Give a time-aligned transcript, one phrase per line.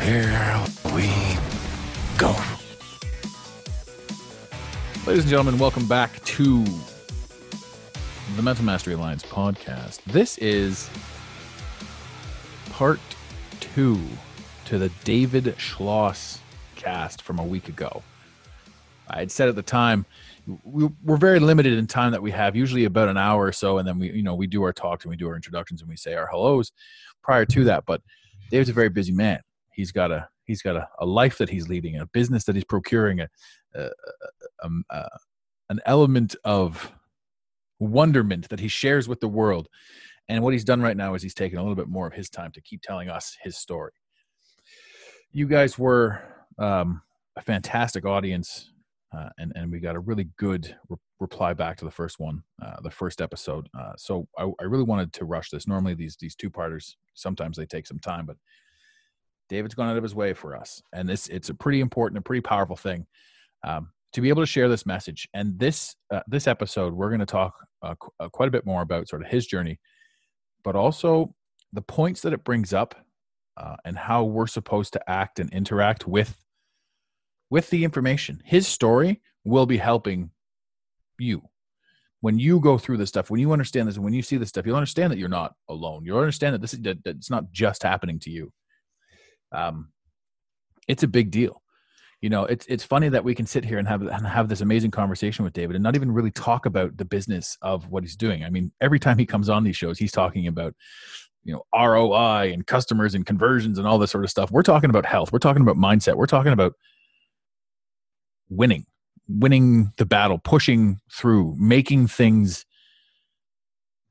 [0.00, 0.64] here
[0.94, 1.10] we
[2.18, 2.34] go.
[5.06, 6.64] Ladies and gentlemen, welcome back to
[8.36, 10.02] the Mental Mastery Alliance podcast.
[10.04, 10.90] This is
[12.70, 13.00] part
[13.60, 14.00] two
[14.64, 16.38] to the David Schloss
[16.76, 18.02] cast from a week ago.
[19.08, 20.06] I had said at the time
[20.64, 23.78] we, we're very limited in time that we have, usually about an hour or so,
[23.78, 25.88] and then we, you know, we do our talks and we do our introductions and
[25.88, 26.72] we say our hellos
[27.22, 27.84] prior to that.
[27.86, 28.02] But
[28.50, 29.40] David's a very busy man.
[29.74, 32.64] He's got a he's got a, a life that he's leading, a business that he's
[32.64, 33.28] procuring, a,
[33.74, 33.90] a,
[34.62, 35.08] a, a
[35.70, 36.92] an element of
[37.78, 39.68] wonderment that he shares with the world.
[40.28, 42.30] And what he's done right now is he's taken a little bit more of his
[42.30, 43.92] time to keep telling us his story.
[45.32, 46.22] You guys were
[46.58, 47.02] um,
[47.36, 48.70] a fantastic audience,
[49.14, 52.42] uh, and and we got a really good re- reply back to the first one,
[52.62, 53.68] uh, the first episode.
[53.78, 55.66] Uh, so I, I really wanted to rush this.
[55.66, 58.36] Normally these these two parters sometimes they take some time, but
[59.48, 62.24] David's gone out of his way for us, and this it's a pretty important and
[62.24, 63.06] pretty powerful thing
[63.64, 65.28] um, to be able to share this message.
[65.34, 68.66] And this uh, this episode, we're going to talk uh, qu- uh, quite a bit
[68.66, 69.80] more about sort of his journey,
[70.62, 71.34] but also
[71.72, 72.94] the points that it brings up
[73.56, 76.36] uh, and how we're supposed to act and interact with
[77.50, 78.42] with the information.
[78.44, 80.30] His story will be helping
[81.18, 81.42] you
[82.20, 83.30] when you go through this stuff.
[83.30, 85.54] When you understand this, and when you see this stuff, you'll understand that you're not
[85.68, 86.04] alone.
[86.04, 88.52] You'll understand that this is that it's not just happening to you
[89.54, 89.88] um,
[90.88, 91.62] it's a big deal.
[92.20, 94.62] You know, it's it's funny that we can sit here and have and have this
[94.62, 98.16] amazing conversation with David and not even really talk about the business of what he's
[98.16, 98.44] doing.
[98.44, 100.74] I mean, every time he comes on these shows, he's talking about
[101.44, 104.50] you know ROI and customers and conversions and all this sort of stuff.
[104.50, 105.32] We're talking about health.
[105.32, 106.14] We're talking about mindset.
[106.14, 106.72] We're talking about
[108.48, 108.86] winning,
[109.28, 112.64] winning the battle, pushing through, making things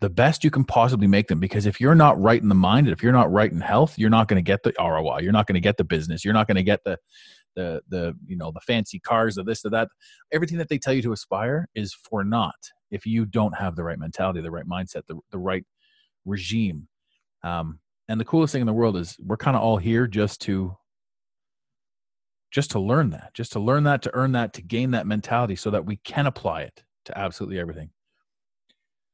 [0.03, 2.89] the best you can possibly make them because if you're not right in the mind
[2.89, 5.47] if you're not right in health you're not going to get the roi you're not
[5.47, 6.97] going to get the business you're not going to get the
[7.55, 9.87] the the you know the fancy cars or this or that.
[10.31, 13.83] Everything that they tell you to aspire is for naught if you don't have the
[13.83, 15.63] right mentality the right mindset the, the right
[16.25, 16.87] regime.
[17.43, 20.41] Um, and the coolest thing in the world is we're kind of all here just
[20.41, 20.75] to
[22.51, 25.55] just to learn that just to learn that to earn that to gain that mentality
[25.55, 27.89] so that we can apply it to absolutely everything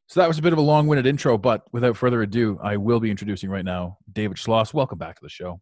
[0.09, 2.99] so that was a bit of a long-winded intro, but without further ado, I will
[2.99, 4.73] be introducing right now David Schloss.
[4.73, 5.61] Welcome back to the show.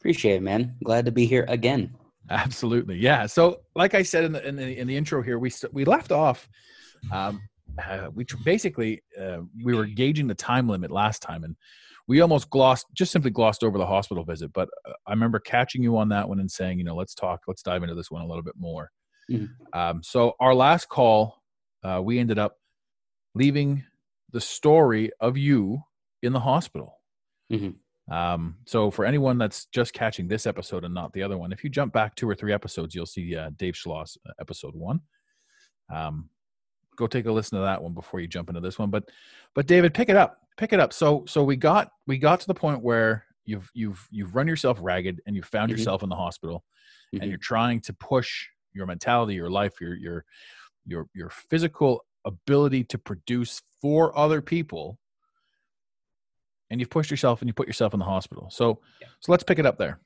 [0.00, 0.76] Appreciate it, man.
[0.84, 1.92] Glad to be here again.
[2.30, 3.26] Absolutely, yeah.
[3.26, 5.84] So, like I said in the in the, in the intro here, we st- we
[5.84, 6.48] left off.
[7.10, 7.42] Um,
[7.84, 11.56] uh, we tr- basically uh, we were gauging the time limit last time, and
[12.06, 14.52] we almost glossed, just simply glossed over the hospital visit.
[14.52, 17.40] But uh, I remember catching you on that one and saying, you know, let's talk,
[17.48, 18.90] let's dive into this one a little bit more.
[19.28, 19.78] Mm-hmm.
[19.78, 21.42] Um, so our last call,
[21.82, 22.56] uh, we ended up
[23.34, 23.84] leaving
[24.30, 25.82] the story of you
[26.22, 26.98] in the hospital.
[27.52, 28.12] Mm-hmm.
[28.12, 31.62] Um, so for anyone that's just catching this episode and not the other one, if
[31.62, 35.00] you jump back two or three episodes, you'll see uh, Dave Schloss uh, episode one.
[35.92, 36.28] Um,
[36.96, 38.90] go take a listen to that one before you jump into this one.
[38.90, 39.04] But
[39.54, 40.92] but David, pick it up, pick it up.
[40.92, 44.78] So so we got we got to the point where you've you've you've run yourself
[44.80, 45.78] ragged and you found mm-hmm.
[45.78, 46.64] yourself in the hospital,
[47.14, 47.22] mm-hmm.
[47.22, 50.24] and you're trying to push your mentality, your life, your your
[50.86, 54.98] your your physical ability to produce for other people
[56.72, 58.48] and you've pushed yourself and you put yourself in the hospital.
[58.50, 59.08] So yeah.
[59.20, 60.00] so let's pick it up there.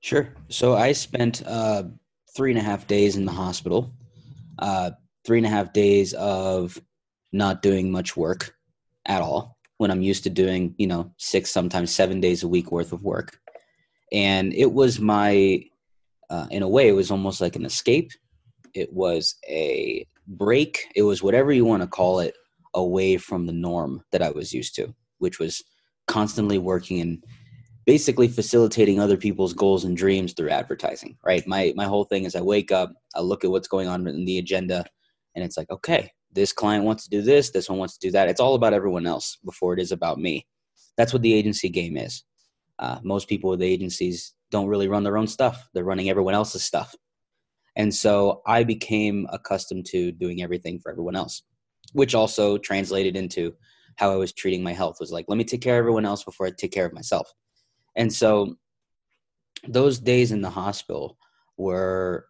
[0.00, 0.28] Sure.
[0.48, 1.84] So i spent uh,
[2.36, 3.92] three and a half days in the hospital
[4.58, 4.90] uh,
[5.24, 6.78] three and a half days of
[7.32, 8.54] not doing much work
[9.06, 12.72] at all when i'm used to doing you know six sometimes seven days a week
[12.72, 13.38] worth of work.
[14.12, 15.64] And it was my
[16.30, 18.10] uh, in a way it was almost like an escape
[18.74, 20.86] it was a break.
[20.94, 22.34] It was whatever you want to call it
[22.74, 25.62] away from the norm that I was used to, which was
[26.06, 27.24] constantly working and
[27.86, 31.46] basically facilitating other people's goals and dreams through advertising, right?
[31.46, 34.24] My my whole thing is I wake up, I look at what's going on in
[34.24, 34.84] the agenda
[35.34, 38.12] and it's like, okay, this client wants to do this, this one wants to do
[38.12, 38.28] that.
[38.28, 40.46] It's all about everyone else before it is about me.
[40.96, 42.24] That's what the agency game is.
[42.78, 45.68] Uh, most people with agencies don't really run their own stuff.
[45.74, 46.94] They're running everyone else's stuff.
[47.76, 51.42] And so I became accustomed to doing everything for everyone else,
[51.92, 53.54] which also translated into
[53.96, 56.24] how I was treating my health was like, let me take care of everyone else
[56.24, 57.32] before I take care of myself.
[57.96, 58.56] And so
[59.68, 61.16] those days in the hospital
[61.56, 62.26] were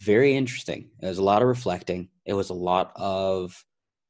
[0.00, 0.90] very interesting.
[1.02, 2.08] It was a lot of reflecting.
[2.24, 3.54] It was a lot of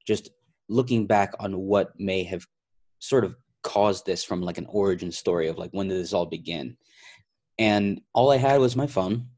[0.07, 0.31] just
[0.69, 2.45] looking back on what may have
[2.99, 6.27] sort of caused this from like an origin story of like when did this all
[6.27, 6.77] begin.
[7.59, 9.29] And all I had was my phone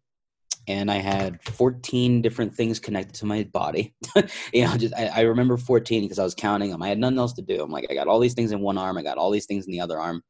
[0.69, 3.95] and I had 14 different things connected to my body.
[4.53, 6.83] you know, just I, I remember 14 because I was counting them.
[6.83, 7.63] I had nothing else to do.
[7.63, 8.99] I'm like, I got all these things in one arm.
[8.99, 10.23] I got all these things in the other arm.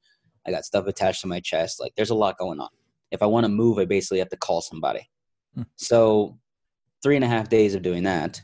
[0.46, 1.80] I got stuff attached to my chest.
[1.80, 2.68] Like, there's a lot going on.
[3.10, 5.08] If I want to move, I basically have to call somebody.
[5.54, 5.62] Hmm.
[5.74, 6.38] So,
[7.02, 8.40] three and a half days of doing that,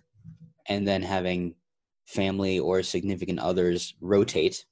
[0.68, 1.54] and then having
[2.06, 4.64] family or significant others rotate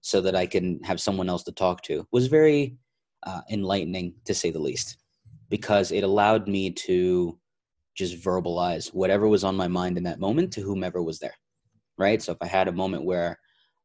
[0.00, 2.76] so that I can have someone else to talk to was very
[3.24, 5.01] uh, enlightening, to say the least
[5.52, 7.38] because it allowed me to
[7.94, 11.34] just verbalize whatever was on my mind in that moment to whomever was there.
[11.98, 12.22] Right.
[12.22, 13.38] So if I had a moment where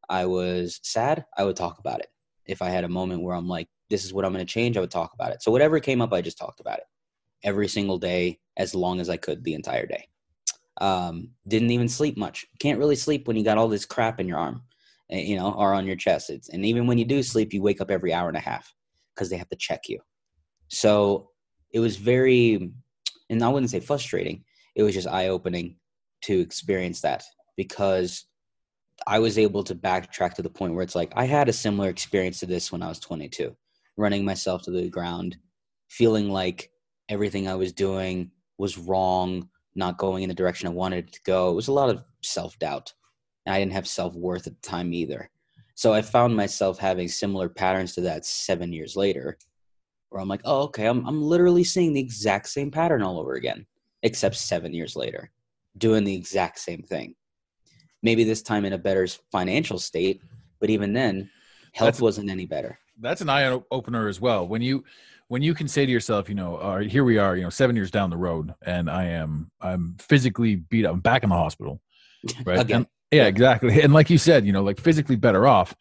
[0.08, 2.08] I was sad, I would talk about it.
[2.46, 4.78] If I had a moment where I'm like, this is what I'm going to change,
[4.78, 5.44] I would talk about it.
[5.44, 6.86] So whatever came up, I just talked about it
[7.44, 10.08] every single day as long as I could the entire day.
[10.80, 12.46] Um, didn't even sleep much.
[12.60, 14.62] Can't really sleep when you got all this crap in your arm,
[15.12, 16.30] eh, you know, or on your chest.
[16.30, 18.74] It's, and even when you do sleep, you wake up every hour and a half
[19.14, 20.00] because they have to check you.
[20.70, 21.32] So
[21.72, 22.72] it was very,
[23.30, 24.44] and I wouldn't say frustrating.
[24.76, 25.78] It was just eye opening
[26.24, 27.24] to experience that
[27.56, 28.26] because
[29.06, 31.90] I was able to backtrack to the point where it's like I had a similar
[31.90, 33.56] experience to this when I was 22,
[33.98, 35.38] running myself to the ground,
[35.90, 36.72] feeling like
[37.10, 41.22] everything I was doing was wrong, not going in the direction I wanted it to
[41.26, 41.52] go.
[41.52, 42.94] It was a lot of self doubt.
[43.46, 45.30] And I didn't have self worth at the time either.
[45.76, 49.38] So I found myself having similar patterns to that seven years later,
[50.10, 53.34] where I'm like, oh, okay, I'm, I'm literally seeing the exact same pattern all over
[53.34, 53.66] again,
[54.04, 55.32] except seven years later,
[55.78, 57.16] doing the exact same thing.
[58.04, 60.22] Maybe this time in a better financial state,
[60.60, 61.30] but even then,
[61.74, 62.78] health that's, wasn't any better.
[63.00, 64.48] That's an eye opener as well.
[64.48, 64.84] When you
[65.30, 67.76] when you can say to yourself, you know, uh, here we are, you know, seven
[67.76, 71.36] years down the road, and I am I'm physically beat up, I'm back in the
[71.36, 71.82] hospital,
[72.46, 72.60] right?
[72.60, 72.78] Again.
[72.78, 73.82] And, yeah, exactly.
[73.84, 75.76] And like you said, you know, like physically better off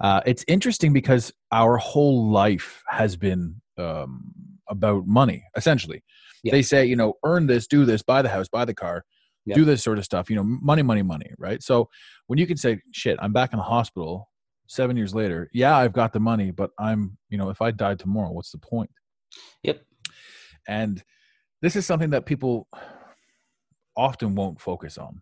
[0.00, 4.32] uh, it's interesting because our whole life has been um,
[4.68, 6.02] about money, essentially.
[6.42, 6.52] Yeah.
[6.52, 9.04] They say, you know, earn this, do this, buy the house, buy the car,
[9.44, 9.54] yeah.
[9.54, 10.30] do this sort of stuff.
[10.30, 11.62] You know, money, money, money, right?
[11.62, 11.88] So
[12.28, 14.30] when you can say, shit, I'm back in the hospital
[14.68, 15.50] seven years later.
[15.52, 18.58] Yeah, I've got the money, but I'm, you know, if I died tomorrow, what's the
[18.58, 18.90] point?
[19.64, 19.82] Yep.
[20.66, 21.02] And
[21.60, 22.68] this is something that people
[23.96, 25.20] often won't focus on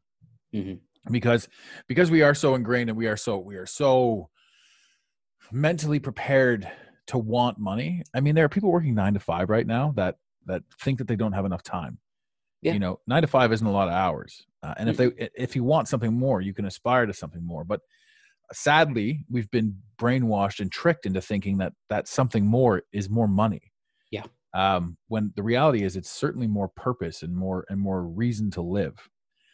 [0.55, 0.75] mm-hmm.
[1.11, 1.49] because
[1.89, 4.29] because we are so ingrained and we are so we are so
[5.53, 6.71] mentally prepared
[7.09, 8.03] to want money.
[8.15, 10.17] I mean, there are people working nine to five right now that
[10.47, 11.99] that think that they don't have enough time.
[12.63, 12.73] Yeah.
[12.73, 15.03] You know, nine to five isn't a lot of hours, uh, and mm-hmm.
[15.03, 17.65] if they if you want something more, you can aspire to something more.
[17.65, 17.81] But
[18.53, 23.73] sadly, we've been brainwashed and tricked into thinking that that something more is more money.
[24.11, 24.25] Yeah.
[24.55, 28.63] Um, when the reality is, it's certainly more purpose and more and more reason to
[28.63, 28.97] live.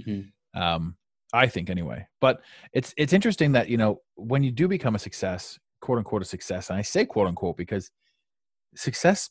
[0.06, 0.60] Mm-hmm.
[0.60, 0.96] Um,
[1.34, 2.06] I think anyway.
[2.20, 2.40] But
[2.72, 6.24] it's it's interesting that you know when you do become a success, quote unquote a
[6.24, 6.70] success.
[6.70, 7.90] And I say quote unquote because
[8.74, 9.28] success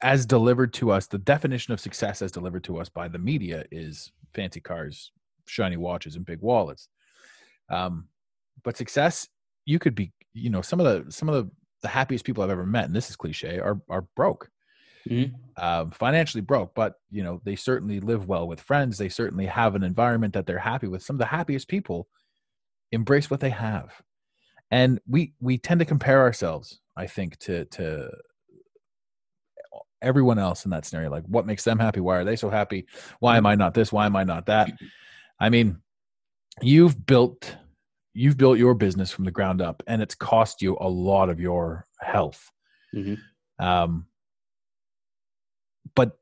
[0.00, 3.66] as delivered to us, the definition of success as delivered to us by the media
[3.70, 5.12] is fancy cars,
[5.46, 6.88] shiny watches, and big wallets.
[7.68, 8.08] Um,
[8.64, 9.28] but success,
[9.66, 11.50] you could be, you know, some of the some of the,
[11.82, 14.48] the happiest people I've ever met, and this is cliche, are are broke.
[15.06, 15.34] Mm-hmm.
[15.56, 18.96] Uh, financially broke, but you know they certainly live well with friends.
[18.96, 21.02] They certainly have an environment that they're happy with.
[21.02, 22.08] Some of the happiest people
[22.90, 24.02] embrace what they have
[24.72, 28.10] and we we tend to compare ourselves i think to to
[30.02, 31.10] everyone else in that scenario.
[31.10, 32.00] Like what makes them happy?
[32.00, 32.86] Why are they so happy?
[33.20, 33.92] Why am i not this?
[33.92, 34.70] Why am i not that?
[35.40, 35.78] I mean
[36.60, 37.56] you've built
[38.12, 41.40] you've built your business from the ground up and it's cost you a lot of
[41.40, 42.50] your health.
[42.94, 43.64] Mm-hmm.
[43.64, 44.06] um,
[45.94, 46.18] but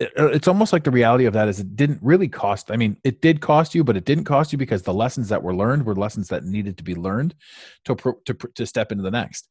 [0.00, 3.20] it's almost like the reality of that is it didn't really cost i mean it
[3.20, 5.94] did cost you but it didn't cost you because the lessons that were learned were
[5.94, 7.34] lessons that needed to be learned
[7.84, 7.94] to
[8.24, 9.48] to, to step into the next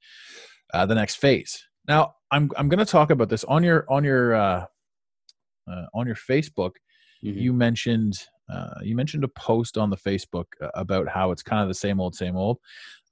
[0.73, 4.03] uh, the next phase now i'm i'm going to talk about this on your on
[4.03, 4.65] your uh,
[5.69, 6.73] uh on your facebook
[7.23, 7.37] mm-hmm.
[7.37, 8.17] you mentioned
[8.51, 11.73] uh, you mentioned a post on the Facebook uh, about how it's kind of the
[11.73, 12.57] same old, same old.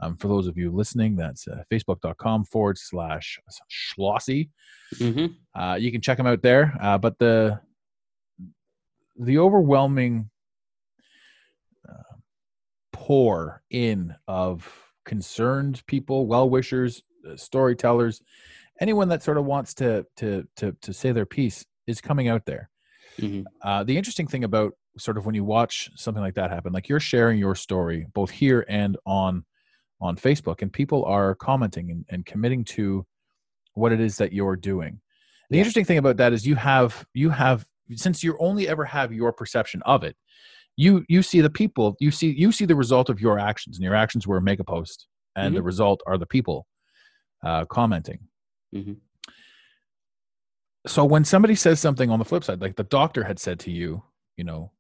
[0.02, 3.40] Um, for those of you listening, that's uh, facebook.com forward slash
[3.70, 4.50] Schlossy.
[4.96, 5.60] Mm-hmm.
[5.60, 6.78] Uh, you can check them out there.
[6.82, 7.60] Uh, but the
[9.22, 10.30] the overwhelming
[11.88, 12.16] uh,
[12.94, 14.68] pour in of
[15.06, 18.22] concerned people, well wishers, uh, storytellers,
[18.80, 22.46] anyone that sort of wants to to to to say their piece is coming out
[22.46, 22.70] there.
[23.20, 23.42] Mm-hmm.
[23.62, 26.88] Uh, the interesting thing about sort of when you watch something like that happen, like
[26.88, 29.44] you're sharing your story both here and on
[30.02, 33.06] on Facebook, and people are commenting and, and committing to
[33.74, 35.00] what it is that you're doing.
[35.50, 35.62] The Yeah.
[35.62, 37.66] interesting thing about that is you have you have
[37.96, 40.16] since you only ever have your perception of it,
[40.78, 43.84] you you see the people, you see you see the result of your actions, and
[43.84, 46.68] your actions were make a post, and the result are the people
[47.44, 48.20] uh, commenting.
[48.76, 48.98] Mhm.
[50.88, 53.72] So when somebody says something on the flip side, like the doctor had said to
[53.72, 54.04] you,
[54.38, 54.72] you know,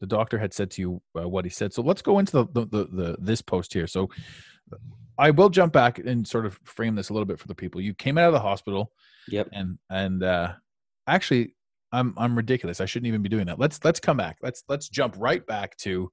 [0.00, 1.72] the doctor had said to you uh, what he said.
[1.72, 3.86] So let's go into the, the the the this post here.
[3.86, 4.08] So
[5.18, 7.80] I will jump back and sort of frame this a little bit for the people.
[7.80, 8.92] You came out of the hospital
[9.28, 9.48] Yep.
[9.52, 10.52] and and uh
[11.08, 11.54] actually
[11.92, 14.88] i'm i'm ridiculous i shouldn't even be doing that let's let's come back let's let's
[14.88, 16.10] jump right back to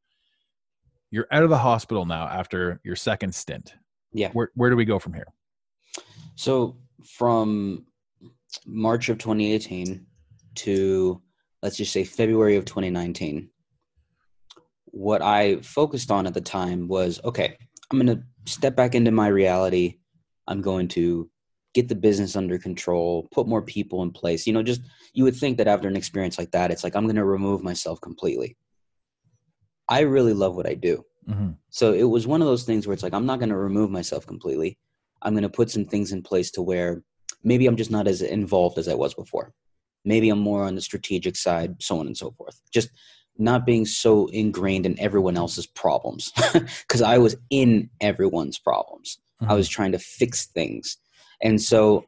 [1.12, 3.76] you're out of the hospital now after your second stint
[4.14, 4.30] Yeah.
[4.34, 5.28] where where do we go from here
[6.36, 7.86] So from
[8.66, 10.06] March of 2018
[10.56, 11.22] to
[11.62, 13.50] let's just say February of 2019,
[14.94, 17.58] what I focused on at the time was okay,
[17.92, 19.98] I'm going to step back into my reality.
[20.48, 21.30] I'm going to
[21.74, 24.46] get the business under control, put more people in place.
[24.46, 24.82] You know, just
[25.14, 27.64] you would think that after an experience like that, it's like I'm going to remove
[27.64, 28.56] myself completely.
[29.90, 31.04] I really love what I do.
[31.28, 31.52] mm-hmm.
[31.72, 33.90] So it was one of those things where it's like I'm not going to remove
[33.90, 34.78] myself completely.
[35.24, 37.02] I'm going to put some things in place to where
[37.44, 39.54] maybe I'm just not as involved as I was before.
[40.06, 42.62] Maybe I'm more on the strategic side, so on and so forth.
[42.72, 42.90] Just
[43.38, 49.20] not being so ingrained in everyone else's problems because I was in everyone's problems.
[49.42, 50.98] I was trying to fix things.
[51.42, 52.06] And so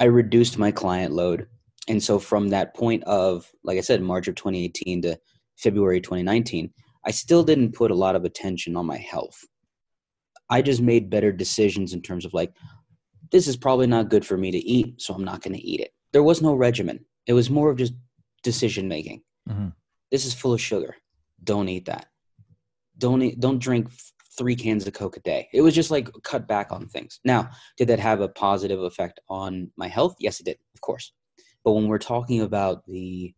[0.00, 1.46] I reduced my client load.
[1.88, 5.18] And so from that point of, like I said, March of 2018 to
[5.56, 6.70] February 2019,
[7.06, 9.44] I still didn't put a lot of attention on my health.
[10.50, 12.52] I just made better decisions in terms of like,
[13.30, 15.80] this is probably not good for me to eat, so I'm not going to eat
[15.80, 15.92] it.
[16.12, 17.04] There was no regimen.
[17.26, 17.94] It was more of just
[18.42, 19.22] decision making.
[19.48, 19.72] Mhm.
[20.14, 20.94] This is full of sugar.
[21.42, 22.06] Don't eat that.
[22.98, 23.88] Don't eat, don't drink
[24.38, 25.48] three cans of Coke a day.
[25.52, 27.18] It was just like cut back on things.
[27.24, 30.14] Now, did that have a positive effect on my health?
[30.20, 31.12] Yes, it did, of course.
[31.64, 33.34] But when we're talking about the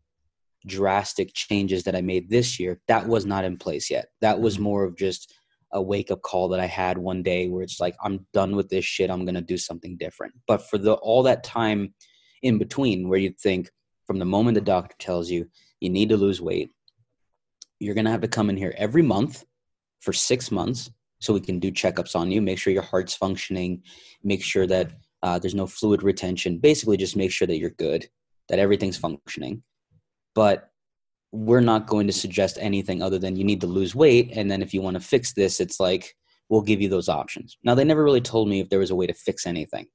[0.67, 4.09] drastic changes that I made this year, that was not in place yet.
[4.21, 5.33] That was more of just
[5.73, 8.69] a wake up call that I had one day where it's like I'm done with
[8.69, 9.09] this shit.
[9.09, 10.35] I'm going to do something different.
[10.47, 11.95] But for the all that time
[12.43, 13.71] in between where you'd think
[14.07, 15.47] from the moment the doctor tells you
[15.81, 16.71] you need to lose weight,
[17.79, 19.45] you're going to have to come in here every month
[20.01, 20.91] for 6 months
[21.21, 23.83] so we can do checkups on you, make sure your heart's functioning,
[24.23, 24.93] make sure that
[25.23, 26.59] uh, there's no fluid retention.
[26.59, 28.07] Basically, just make sure that you're good,
[28.49, 29.63] that everything's functioning.
[30.35, 30.71] But
[31.33, 34.31] we're not going to suggest anything other than you need to lose weight.
[34.35, 36.15] And then if you want to fix this, it's like,
[36.49, 37.59] we'll give you those options.
[37.65, 39.87] Now, they never really told me if there was a way to fix anything.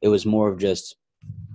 [0.00, 0.96] It was more of just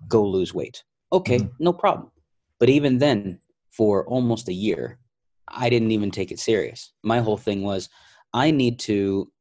[0.08, 0.84] go lose weight.
[1.12, 2.12] Okay, no problem.
[2.60, 3.40] But even then,
[3.76, 5.00] for almost a year,
[5.48, 6.94] I didn't even take it serious.
[7.04, 7.90] My whole thing was
[8.34, 9.32] I need to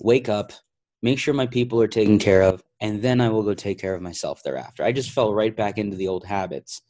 [0.00, 0.52] wake up,
[1.02, 3.94] make sure my people are taken care of, and then I will go take care
[3.94, 4.84] of myself thereafter.
[4.84, 6.82] I just fell right back into the old habits,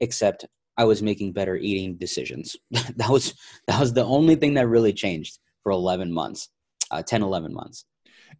[0.00, 2.56] except I was making better eating decisions.
[2.96, 3.34] that was
[3.66, 6.48] that was the only thing that really changed for 11 months,
[6.90, 7.84] uh, 10, 11 months.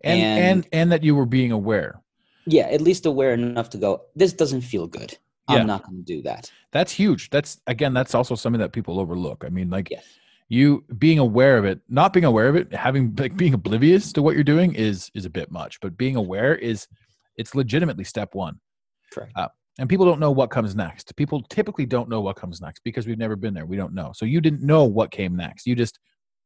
[0.02, 2.00] and, and And- and that you were being aware
[2.47, 5.16] Yeah, at least aware enough to go, this doesn't feel good.
[5.49, 5.57] Yeah.
[5.57, 6.51] I'm not going to do that.
[6.73, 10.05] that's huge that's again that's also something that people overlook i mean like Yes.
[10.49, 14.23] you being aware of it not being aware of it having like being oblivious to
[14.23, 16.89] what you're doing is is a bit much but being aware is
[17.37, 18.59] it's legitimately step one
[19.13, 19.33] Correct.
[19.37, 19.49] Uh,
[19.79, 23.07] and people don't know what comes next people typically don't know what comes next because
[23.07, 25.75] we've never been there we don't know so you didn't know what came next you
[25.77, 25.99] just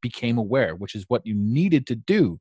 [0.02, 2.38] became aware which is what you needed to do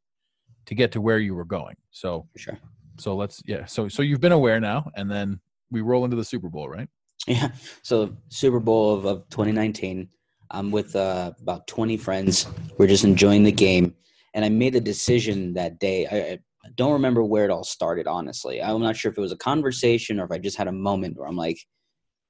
[0.65, 2.57] to get to where you were going so For sure.
[2.99, 5.39] so let's yeah so so you've been aware now and then
[5.71, 6.87] we roll into the super bowl right
[7.27, 7.49] Yeah.
[7.83, 10.07] So Super Bowl of, of 2019,
[10.51, 12.47] I'm with uh, about 20 friends.
[12.77, 13.95] We're just enjoying the game,
[14.33, 16.07] and I made a decision that day.
[16.07, 18.07] I, I don't remember where it all started.
[18.07, 20.71] Honestly, I'm not sure if it was a conversation or if I just had a
[20.71, 21.59] moment where I'm like,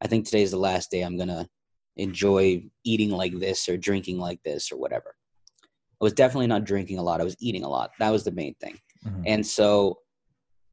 [0.01, 1.47] I think today's the last day I'm gonna
[1.95, 5.15] enjoy eating like this or drinking like this or whatever.
[5.99, 7.21] I was definitely not drinking a lot.
[7.21, 7.91] I was eating a lot.
[7.99, 8.79] That was the main thing.
[9.05, 9.23] Mhm.
[9.25, 9.99] And so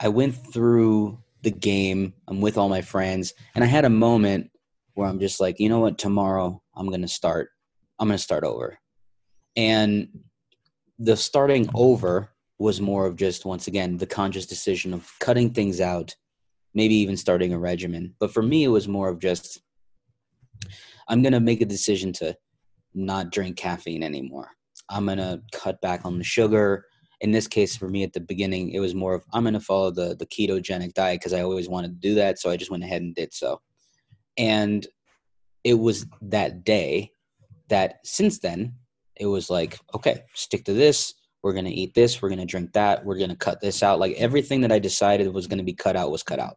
[0.00, 2.14] I went through the game.
[2.26, 4.50] I'm with all my friends, and I had a moment
[4.94, 5.98] where I'm just like, you know what?
[5.98, 7.50] Tomorrow I'm gonna start.
[7.98, 8.78] I'm gonna start over.
[9.56, 10.08] And
[10.98, 15.80] the starting over was more of just once again the conscious decision of cutting things
[15.80, 16.14] out,
[16.74, 18.14] maybe even starting a regimen.
[18.18, 19.60] But for me, it was more of just
[21.08, 22.36] I'm gonna make a decision to
[22.94, 24.50] not drink caffeine anymore.
[24.88, 26.86] I'm gonna cut back on the sugar
[27.20, 29.60] in this case for me at the beginning it was more of i'm going to
[29.60, 32.70] follow the the ketogenic diet because i always wanted to do that so i just
[32.70, 33.60] went ahead and did so
[34.36, 34.86] and
[35.62, 37.10] it was that day
[37.68, 38.74] that since then
[39.16, 42.46] it was like okay stick to this we're going to eat this, we're going to
[42.46, 44.00] drink that, we're going to cut this out.
[44.00, 46.56] Like everything that I decided was going to be cut out was cut out.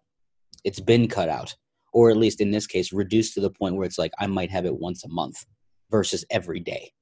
[0.64, 1.54] It's been cut out,
[1.92, 4.50] or at least in this case, reduced to the point where it's like I might
[4.50, 5.46] have it once a month
[5.92, 6.94] versus every day.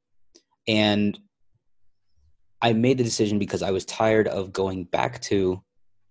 [0.67, 1.17] And
[2.61, 5.61] I made the decision because I was tired of going back to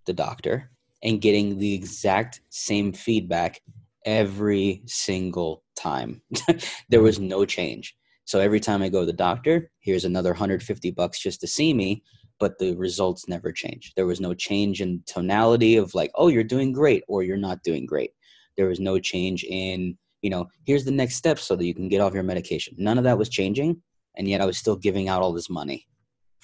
[0.06, 0.70] the doctor
[1.02, 3.60] and getting the exact same feedback
[4.04, 6.22] every single time.
[6.88, 7.28] there was mm-hmm.
[7.28, 7.96] no change.
[8.26, 11.74] So every time I go to the doctor, here's another 150 bucks just to see
[11.74, 12.02] me,
[12.38, 13.92] but the results never change.
[13.96, 17.62] There was no change in tonality of like, oh, you're doing great or you're not
[17.62, 18.12] doing great.
[18.56, 21.88] There was no change in, you know, here's the next step so that you can
[21.88, 22.74] get off your medication.
[22.78, 23.82] None of that was changing,
[24.16, 25.86] and yet I was still giving out all this money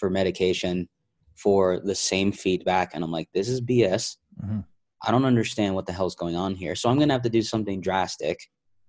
[0.01, 0.89] for medication
[1.37, 4.17] for the same feedback and I'm like, this is BS.
[4.43, 4.61] Mm-hmm.
[5.03, 6.75] I don't understand what the hell's going on here.
[6.75, 8.41] So I'm going to have to do something drastic.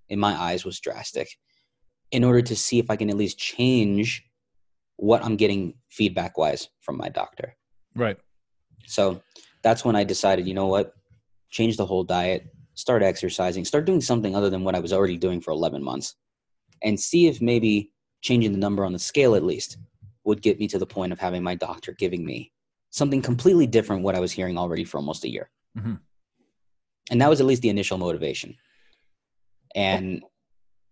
[0.09, 1.29] In my eyes was drastic
[2.11, 4.23] in order to see if I can at least change
[4.97, 7.55] what I'm getting feedback wise from my doctor.
[7.95, 8.17] Right.
[8.85, 9.21] So
[9.63, 10.93] that's when I decided, you know what?
[11.49, 15.17] Change the whole diet, start exercising, start doing something other than what I was already
[15.17, 16.15] doing for 11 months,
[16.83, 17.91] and see if maybe
[18.21, 19.77] changing the number on the scale at least
[20.23, 22.51] would get me to the point of having my doctor giving me
[22.91, 25.49] something completely different what I was hearing already for almost a year.
[25.77, 25.99] Mhm.
[27.09, 28.57] And that was at least the initial motivation.
[29.73, 30.21] And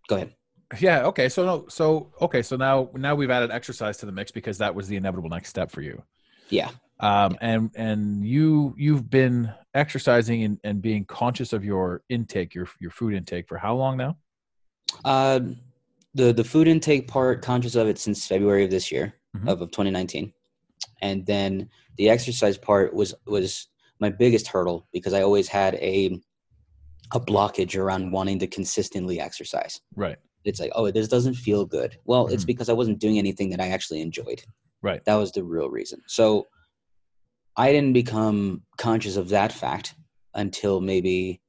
[0.07, 0.35] go ahead.
[0.79, 1.05] Yeah.
[1.07, 1.29] Okay.
[1.29, 1.67] So no.
[1.67, 2.41] So okay.
[2.41, 5.49] So now now we've added exercise to the mix because that was the inevitable next
[5.49, 6.01] step for you.
[6.49, 6.69] Yeah.
[6.99, 12.67] Um, and and you you've been exercising and, and being conscious of your intake, your
[12.79, 14.17] your food intake for how long now?
[15.03, 15.39] Uh,
[16.13, 19.47] the the food intake part, conscious of it since February of this year Mhm.
[19.47, 20.33] of, of 2019,
[21.01, 23.67] and then the exercise part was was
[23.99, 26.19] my biggest hurdle because I always had a
[27.13, 29.81] a blockage around wanting to consistently exercise.
[29.95, 30.17] Right.
[30.45, 31.97] It's like, oh, this doesn't feel good.
[32.05, 32.47] Well, it's Mhm.
[32.47, 34.43] because I wasn't doing anything that I actually enjoyed.
[34.83, 35.03] Right.
[35.05, 36.01] That was the real reason.
[36.07, 36.47] So
[37.57, 39.95] I didn't become conscious of that fact
[40.35, 41.41] until maybe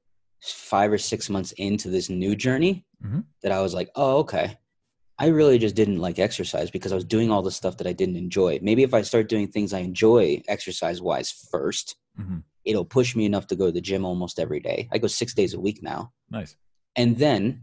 [0.42, 3.24] five or six months into this new journey Mhm.
[3.42, 4.56] that I was like, oh, okay.
[5.20, 7.92] I really just didn't like exercise because I was doing all the stuff that I
[7.92, 8.58] didn't enjoy.
[8.62, 12.42] Maybe if I start doing things I enjoy exercise wise first, Mhm.
[12.64, 14.88] it'll push me enough to go to the gym almost every day.
[14.90, 16.12] I go six days a week now.
[16.30, 16.56] Nice.
[16.96, 17.62] And then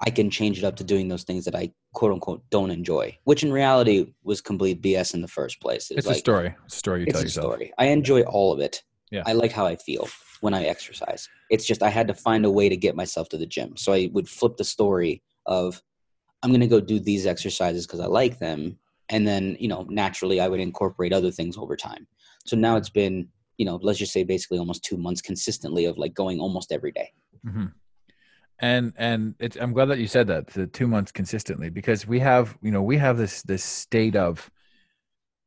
[0.00, 3.16] I can change it up to doing those things that I quote unquote don't enjoy,
[3.24, 5.90] which in reality was complete BS in the first place.
[5.92, 6.54] It's, like, a story.
[6.66, 7.44] It's a story you it's tell a yourself.
[7.52, 7.72] story.
[7.78, 8.82] I enjoy all of it.
[9.10, 9.22] Yeah.
[9.24, 10.08] I like how I feel
[10.40, 11.28] when I exercise.
[11.50, 13.76] It's just I had to find a way to get myself to the gym.
[13.76, 15.80] So I would flip the story of
[16.42, 19.86] I'm going to go do these exercises because I like them, and then you know
[19.88, 22.06] naturally I would incorporate other things over time.
[22.46, 25.98] So now it's been you know let's just say basically almost two months consistently of
[25.98, 27.12] like going almost every day.
[27.44, 27.66] hmm
[28.60, 32.20] And and it's I'm glad that you said that the two months consistently because we
[32.20, 34.50] have you know we have this this state of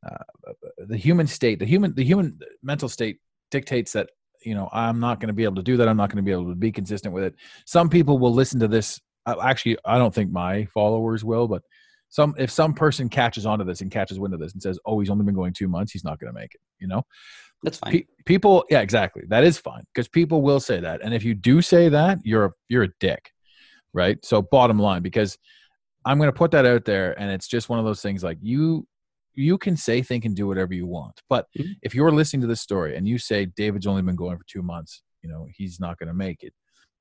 [0.07, 0.23] uh,
[0.77, 4.09] the human state the human the human mental state dictates that
[4.43, 6.23] you know I'm not going to be able to do that I'm not going to
[6.23, 7.35] be able to be consistent with it.
[7.65, 8.99] Some people will listen to this.
[9.27, 11.61] Actually, I don't think my followers will, but
[12.09, 14.99] some if some person catches onto this and catches wind of this and says, "Oh,
[14.99, 15.91] he's only been going two months.
[15.91, 17.03] He's not going to make it," you know.
[17.63, 17.91] That's fine.
[17.93, 21.35] Pe- people yeah exactly that is fine because people will say that and if you
[21.35, 23.31] do say that you're a, you're a dick
[23.93, 25.37] right so bottom line because
[26.05, 28.39] i'm going to put that out there and it's just one of those things like
[28.41, 28.87] you
[29.35, 31.75] you can say think and do whatever you want but Mhm.
[31.83, 34.63] if you're listening to this story and you say david's only been going for two
[34.63, 36.53] months you know he's not going to make it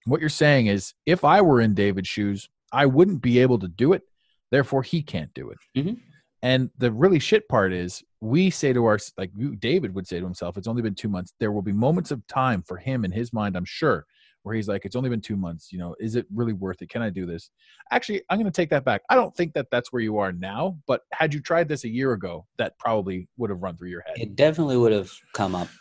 [0.06, 3.68] what you're saying is if i were in david's shoes i wouldn't be able to
[3.68, 4.02] do it
[4.50, 5.98] therefore he can't do it Mhm.
[6.42, 10.24] and the really shit part is we say to our like David would say to
[10.26, 11.32] himself, it's only been two months.
[11.40, 14.04] There will be moments of time for him in his mind, I'm sure,
[14.42, 15.72] where he's like, it's only been two months.
[15.72, 16.90] You know, is it really worth it?
[16.90, 17.50] Can I do this?
[17.90, 19.00] Actually, I'm going to take that back.
[19.08, 20.76] I don't think that that's where you are now.
[20.86, 24.02] But had you tried this a year ago, that probably would have run through your
[24.02, 24.16] head.
[24.18, 25.80] It definitely would have come up for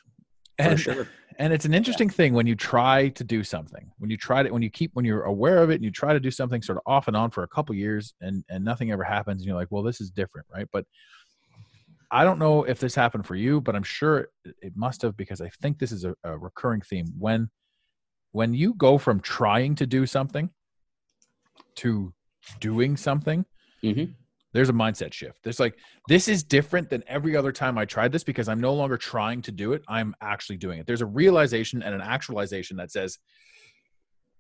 [0.60, 1.10] and, sure.
[1.40, 4.50] And it's an interesting thing when you try to do something when you try to
[4.52, 6.78] when you keep when you're aware of it and you try to do something sort
[6.78, 9.56] of off and on for a couple years and and nothing ever happens and you're
[9.56, 10.68] like well this is different right?
[10.72, 10.86] But
[12.12, 15.16] i don't know if this happened for you but i'm sure it- it must have
[15.16, 17.08] because i think this is a, a recurring theme.
[17.18, 17.50] When
[18.32, 20.50] when you go from trying to do something
[21.76, 22.14] to
[22.60, 23.46] doing something
[23.84, 24.14] Mhm.
[24.54, 25.40] There's a mindset shift.
[25.44, 28.74] There's like this is different than every other time I tried this because I'm no
[28.74, 29.84] longer trying to do it.
[29.88, 30.88] I'm actually doing it.
[30.88, 33.20] There's a realization and an actualization that says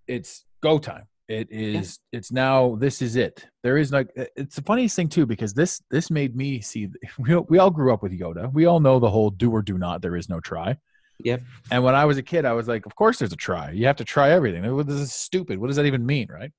[0.08, 1.04] it's go time.
[1.28, 3.46] It is it's now this is it.
[3.62, 6.88] There is like it's the funniest thing too because this this made me see
[7.20, 8.52] we, all- we all grew up with Yoda.
[8.52, 10.76] We all know the whole do or do not there is no try.
[11.24, 11.42] Yep.
[11.70, 13.70] And when I was a kid I was like of course there's a try.
[13.72, 14.64] You have to try everything.
[14.88, 15.60] This is stupid.
[15.60, 16.52] What does that even mean, right?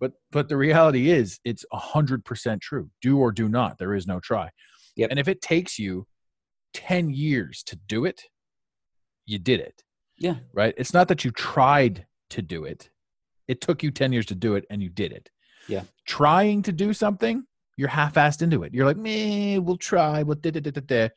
[0.00, 2.90] But but the reality is it's a hundred percent true.
[3.00, 3.78] Do or do not.
[3.78, 4.50] There is no try.
[4.96, 5.10] Yep.
[5.10, 6.06] And if it takes you
[6.74, 8.22] 10 years to do it,
[9.26, 9.82] you did it.
[10.18, 10.36] Yeah.
[10.52, 10.74] Right?
[10.76, 12.90] It's not that you tried to do it.
[13.48, 15.30] It took you 10 years to do it and you did it.
[15.68, 15.82] Yeah.
[16.06, 17.44] Trying to do something,
[17.76, 18.74] you're half-assed into it.
[18.74, 21.08] You're like, "Meh, we'll try, we'll da da da da da."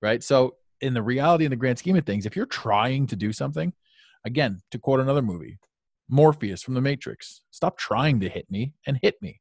[0.00, 0.22] Right?
[0.22, 3.32] So, in the reality in the grand scheme of things, if you're trying to do
[3.32, 3.72] something,
[4.24, 5.58] again, to quote another movie,
[6.08, 9.40] Morpheus from the Matrix, stop trying to hit me and hit me.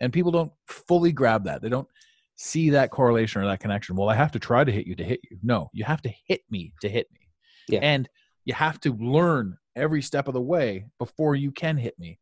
[0.00, 1.62] And people don't fully grab that.
[1.62, 1.88] They don't
[2.36, 3.96] see that correlation or that connection.
[3.96, 5.38] Well, I have to try to hit you to hit you.
[5.42, 7.20] No, you have to hit me to hit me.
[7.68, 7.80] Yeah.
[7.82, 8.08] And
[8.44, 12.18] you have to learn every step of the way before you can hit me.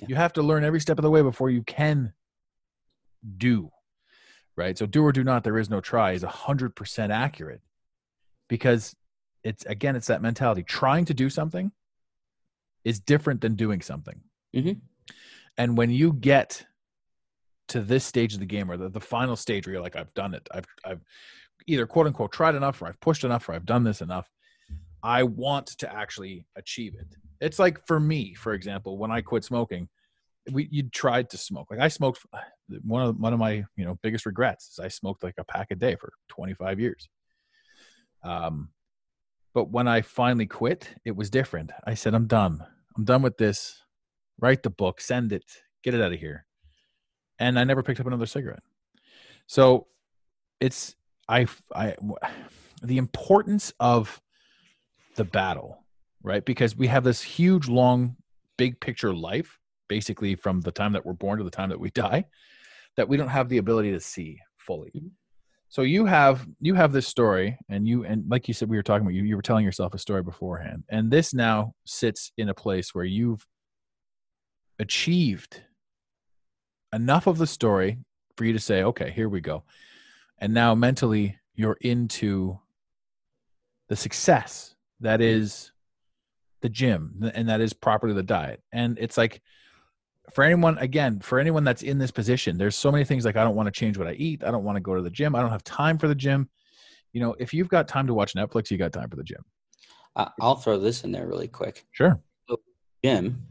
[0.00, 0.06] Yeah.
[0.10, 2.12] You have to learn every step of the way before you can
[3.38, 3.70] do.
[4.56, 4.78] Right?
[4.78, 7.60] So do or do not there is no try is 100% accurate.
[8.48, 8.94] Because
[9.42, 10.62] it's again it's that mentality.
[10.62, 11.72] Trying to do something
[12.84, 14.20] is different than doing something.
[14.54, 14.80] Mhm.
[15.56, 16.66] And when you get
[17.68, 20.12] to this stage of the game or the, the final stage where you're like, I've
[20.14, 20.46] done it.
[20.52, 21.00] I've I've
[21.66, 24.28] either quote unquote tried enough or I've pushed enough or I've done this enough.
[25.02, 27.16] I want to actually achieve it.
[27.40, 29.88] It's like for me, for example, when I quit smoking,
[30.50, 31.68] we you tried to smoke.
[31.70, 32.24] Like I smoked
[32.82, 35.68] one of one of my you know biggest regrets is I smoked like a pack
[35.70, 37.08] a day for 25 years.
[38.22, 38.70] Um,
[39.54, 41.70] but when I finally quit, it was different.
[41.86, 42.64] I said, I'm done.
[42.96, 43.82] I'm done with this.
[44.40, 45.44] Write the book, send it,
[45.82, 46.46] get it out of here.
[47.38, 48.62] And I never picked up another cigarette.
[49.46, 49.86] So
[50.60, 50.96] it's
[51.28, 51.94] I I
[52.82, 54.20] the importance of
[55.16, 55.84] the battle,
[56.22, 56.44] right?
[56.44, 58.16] Because we have this huge long
[58.56, 61.90] big picture life basically from the time that we're born to the time that we
[61.90, 62.24] die
[62.96, 65.10] that we don't have the ability to see fully.
[65.74, 68.82] So you have you have this story and you and like you said we were
[68.84, 70.84] talking about you you were telling yourself a story beforehand.
[70.88, 73.44] And this now sits in a place where you've
[74.78, 75.62] achieved
[76.92, 77.98] enough of the story
[78.36, 79.64] for you to say okay here we go.
[80.38, 82.56] And now mentally you're into
[83.88, 85.72] the success that is
[86.62, 88.62] the gym and that is properly the diet.
[88.70, 89.42] And it's like
[90.32, 93.44] for anyone again for anyone that's in this position there's so many things like i
[93.44, 95.34] don't want to change what i eat i don't want to go to the gym
[95.34, 96.48] i don't have time for the gym
[97.12, 99.44] you know if you've got time to watch netflix you got time for the gym
[100.40, 101.84] I'll throw this in there really quick.
[101.92, 102.20] sure
[103.04, 103.42] Jim,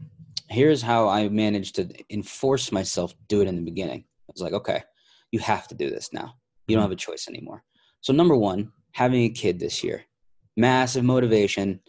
[0.48, 4.00] here's how I managed to enforce myself to do it in the beginning.
[4.00, 4.82] I was like, okay,
[5.30, 6.34] you have to do this now.
[6.66, 6.90] You don't mm-hmm.
[6.90, 7.62] have a choice anymore.
[8.00, 10.04] So, number one, having a kid this year,
[10.56, 11.80] massive motivation.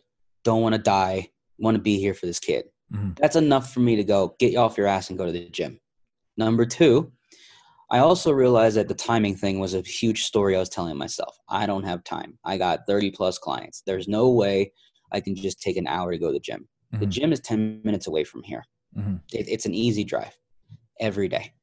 [0.44, 1.30] Don't want to die.
[1.58, 2.66] Want to be here for this kid.
[2.96, 3.18] Mhm.
[3.18, 5.50] That's enough for me to go get you off your ass and go to the
[5.50, 5.80] gym.
[6.38, 7.12] Number two,
[7.92, 11.38] I also realized that the timing thing was a huge story I was telling myself.
[11.50, 12.38] I don't have time.
[12.44, 13.84] I got 30 plus clients.
[13.86, 14.72] There's no way
[15.12, 16.68] I can just take an hour to go to the gym.
[16.92, 17.10] The Mhm.
[17.10, 18.64] gym is 10 minutes away from here.
[18.98, 19.22] Mhm.
[19.32, 20.36] It, it's an easy drive
[21.00, 21.54] every day.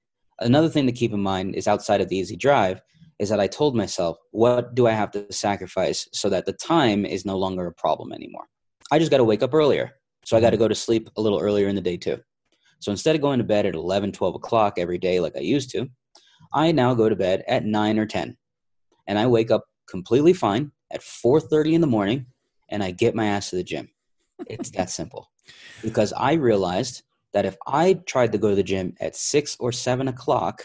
[0.41, 2.81] Another thing to keep in mind is outside of the easy drive
[3.19, 7.05] is that I told myself, what do I have to sacrifice so that the time
[7.07, 8.47] is no longer a problem anymore?
[8.91, 9.93] I just got to wake up earlier.
[10.25, 10.65] So I got to mm-hmm.
[10.65, 12.19] go to sleep a little earlier in the day too.
[12.81, 15.71] So instead of going to bed at 11, 12 o'clock every day like I used
[15.71, 15.89] to,
[16.53, 18.37] I now go to bed at 9 or 10.
[19.07, 22.27] And I wake up completely fine at 4.30 in the morning
[22.71, 23.89] and I get my ass to the gym.
[24.49, 25.31] It's that simple.
[25.83, 29.73] Because I realized that if I tried to go to the gym at 6 or
[29.73, 30.65] 7 o'clock,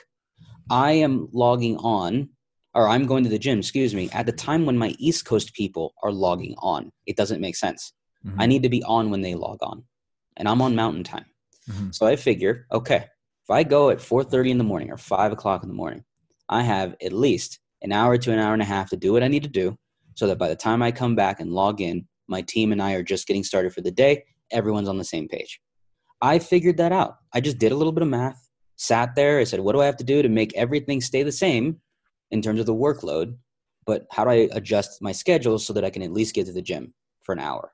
[0.70, 2.30] I am logging on,
[2.74, 5.54] or I'm going to the gym, excuse me, at the time when my East Coast
[5.54, 6.92] people are logging on.
[7.06, 7.94] It doesn't make sense.
[8.28, 8.36] Mhm.
[8.40, 9.84] I need to be on when they log on.
[10.36, 11.26] And I'm on mountain time.
[11.70, 11.94] Mhm.
[11.94, 13.06] So I figure, okay,
[13.44, 16.04] if I go at 4.30 in the morning or 5 o'clock in the morning,
[16.50, 19.24] I have at least an hour to an hour and a half to do what
[19.24, 19.78] I need to do
[20.16, 22.94] so that by the time I come back and log in, my team and I
[22.94, 24.24] are just getting started for the day.
[24.52, 25.62] Everyone's on the same page.
[26.22, 27.18] I figured that out.
[27.34, 29.40] I just did a little bit of math, sat there.
[29.40, 31.80] I said, what do I have to do to make everything stay the same
[32.32, 33.38] in terms of the workload?
[33.86, 36.52] But how do I adjust my schedule so that I can at least get to
[36.54, 37.72] the gym for an hour?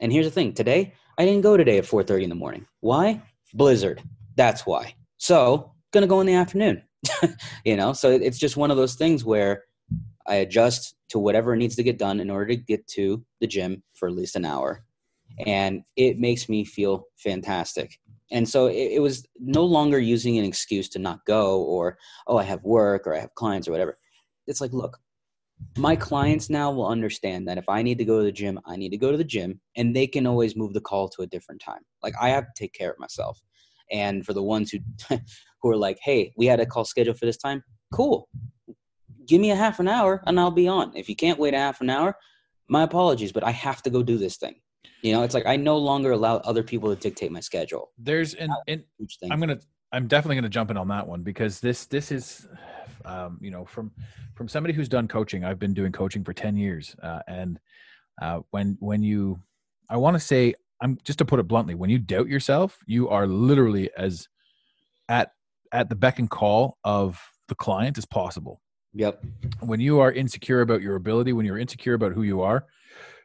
[0.00, 2.66] And here's the thing today, I didn't go today at 4.30 in the morning.
[2.80, 3.22] Why?
[3.54, 4.02] Blizzard.
[4.36, 4.94] That's why.
[5.16, 6.82] So, gonna go in the afternoon.
[7.64, 9.64] you know, so it's just one of those things where
[10.26, 13.82] I adjust to whatever needs to get done in order to get to the gym
[13.94, 14.84] for at least an hour.
[15.46, 17.98] And it makes me feel fantastic.
[18.30, 22.36] And so it, it was no longer using an excuse to not go or, oh,
[22.36, 23.98] I have work or I have clients or whatever.
[24.46, 24.98] It's like, look,
[25.76, 28.76] my clients now will understand that if I need to go to the gym, I
[28.76, 31.26] need to go to the gym and they can always move the call to a
[31.26, 31.82] different time.
[32.02, 33.40] Like I have to take care of myself.
[33.90, 34.78] And for the ones who
[35.62, 38.28] who are like, "Hey, we had a call scheduled for this time." Cool.
[39.26, 40.92] Give me a half an hour and I'll be on.
[40.94, 42.16] If you can't wait a half an hour,
[42.68, 44.56] my apologies, but I have to go do this thing.
[45.02, 47.92] You know, it's like I no longer allow other people to dictate my schedule.
[47.98, 49.32] there's an, an Huge thing.
[49.32, 49.58] I'm gonna
[49.92, 52.48] I'm definitely gonna jump in on that one because this this is
[53.08, 53.90] um, you know, from
[54.34, 57.58] from somebody who's done coaching, I've been doing coaching for ten years, uh, and
[58.20, 59.40] uh, when when you,
[59.88, 63.08] I want to say, I'm just to put it bluntly, when you doubt yourself, you
[63.08, 64.28] are literally as
[65.08, 65.32] at
[65.72, 68.60] at the beck and call of the client as possible.
[68.94, 69.24] Yep.
[69.60, 72.66] When you are insecure about your ability, when you're insecure about who you are,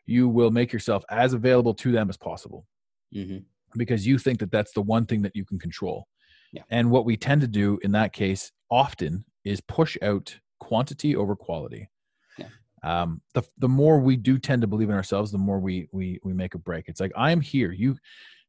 [0.06, 2.66] you will make yourself as available to them as possible
[3.14, 3.38] hmm
[3.76, 6.08] because you think that that's the one thing that you can control.
[6.52, 6.62] Yeah.
[6.70, 11.36] And what we tend to do in that case often is push out quantity over
[11.36, 11.90] quality.
[12.38, 12.50] Yeah.
[12.84, 16.20] Um, the the more we do tend to believe in ourselves, the more we we
[16.24, 16.88] we make a break.
[16.88, 17.72] It's like I'm here.
[17.72, 17.98] You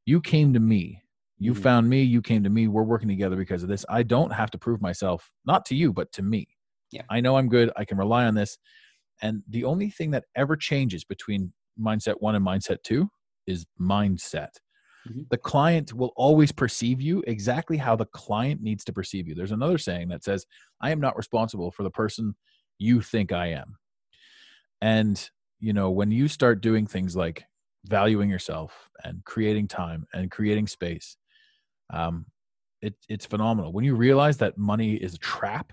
[0.06, 1.02] you came to me.
[1.38, 1.62] You Mhm.
[1.62, 2.02] found me.
[2.02, 2.68] You came to me.
[2.68, 3.84] We're working together because of this.
[3.88, 6.48] I don't have to prove myself, not to you, but to me.
[6.90, 7.02] Yeah.
[7.10, 7.70] I know I'm good.
[7.76, 8.58] I can rely on this.
[9.22, 13.10] And the only thing that ever changes between mindset one and mindset two
[13.46, 14.50] is mindset.
[15.08, 15.28] Mhm.
[15.28, 19.34] The client will always perceive you exactly how the client needs to perceive you.
[19.34, 20.46] There's another saying that says,
[20.80, 22.34] I am not responsible for the person
[22.78, 23.76] you think I am.
[24.80, 27.44] And, you know, when you start doing things like
[27.86, 31.16] valuing yourself and creating time and creating space,
[31.90, 32.26] um,
[32.82, 33.72] it, it's phenomenal.
[33.72, 35.72] When you realize that money is a trap,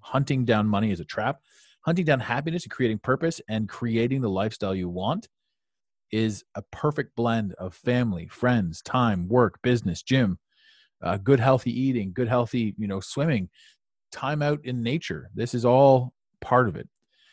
[0.00, 1.40] hunting down money is a trap,
[1.82, 5.28] hunting down happiness and creating purpose and creating the lifestyle you want
[6.12, 10.38] is a perfect blend of family, friends, time, work, business, gym,
[11.02, 13.48] uh, good healthy eating, good healthy, you know, swimming,
[14.12, 15.30] time out in nature.
[15.34, 16.88] This is all part of it.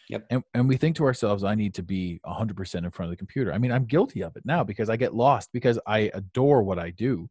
[0.10, 0.26] Yep.
[0.30, 3.18] And, and we think to ourselves, I need to be 100% in front of the
[3.18, 3.52] computer.
[3.54, 6.80] I mean, I'm guilty of it now because I get lost because I adore what
[6.80, 7.30] I do.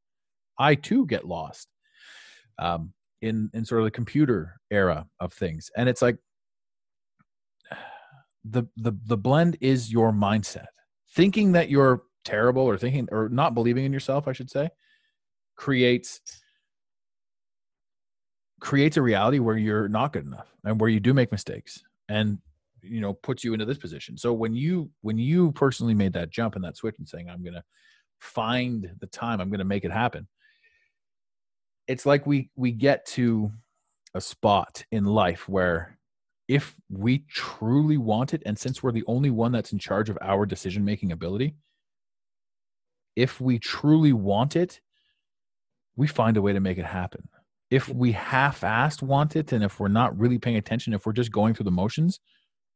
[0.58, 1.68] I too get lost
[2.58, 6.16] um, in in sort of the computer era of things, and it's like
[8.44, 10.66] the the the blend is your mindset.
[11.16, 14.68] Thinking that you're terrible or thinking or not believing in yourself, I should say,
[15.56, 16.20] creates
[18.60, 22.38] creates a reality where you're not good enough and where you do make mistakes and
[22.82, 24.16] you know puts you into this position.
[24.16, 27.42] So when you when you personally made that jump and that switch and saying i'm
[27.42, 27.64] gonna
[28.20, 29.40] find the time.
[29.40, 30.28] I'm gonna make it happen
[31.88, 33.50] it's like we we get to
[34.14, 35.95] a spot in life where
[36.48, 40.18] if we truly want it and since we're the only one that's in charge of
[40.22, 41.54] our decision making ability
[43.16, 44.80] if we truly want it
[45.96, 47.26] we find a way to make it happen.
[47.70, 51.32] If we half-assed want it and if we're not really paying attention if we're just
[51.32, 52.20] going through the motions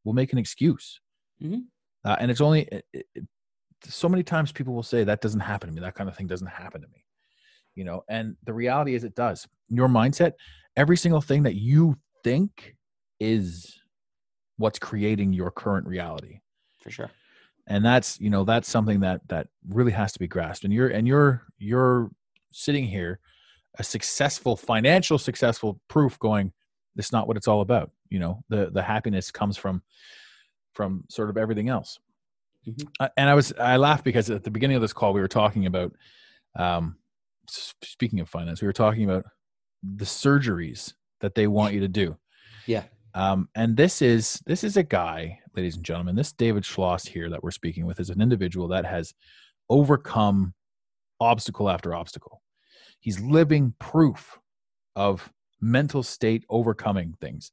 [0.04, 1.00] we'll make an excuse.
[1.42, 1.64] Mhm.
[2.04, 3.06] uh, and it's only it, it-
[3.84, 5.80] so many times people will say that doesn't happen to me.
[5.80, 7.02] That kind of thing doesn't happen to me.
[7.76, 9.46] You know and the reality is it does.
[9.68, 10.32] Your mindset
[10.76, 12.74] every single thing that you think
[13.20, 13.78] is
[14.56, 16.40] what's creating your current reality
[16.82, 17.10] For sure.
[17.66, 20.88] and that's you know that's something that that really has to be grasped and you're
[20.88, 22.10] and you're you're
[22.52, 23.20] sitting here
[23.78, 26.52] a successful financial successful proof going
[26.96, 29.82] it's not what it's all about you know the the happiness comes from
[30.74, 31.98] from sort of everything else
[32.68, 32.86] Mhm.
[33.00, 35.28] Uh, and i was i laughed because at the beginning of this call we were
[35.28, 35.94] talking about
[36.56, 36.98] um
[37.48, 39.24] speaking of finance we were talking about
[39.82, 42.14] the surgeries that they want you to do
[42.66, 42.82] Yeah.
[43.14, 46.16] Um, and this is this is a guy, ladies and gentlemen.
[46.16, 49.14] This David Schloss here that we're speaking with is an individual that has
[49.68, 50.54] overcome
[51.20, 52.42] obstacle after obstacle.
[53.00, 54.38] He's living proof
[54.96, 57.52] of mental state overcoming things.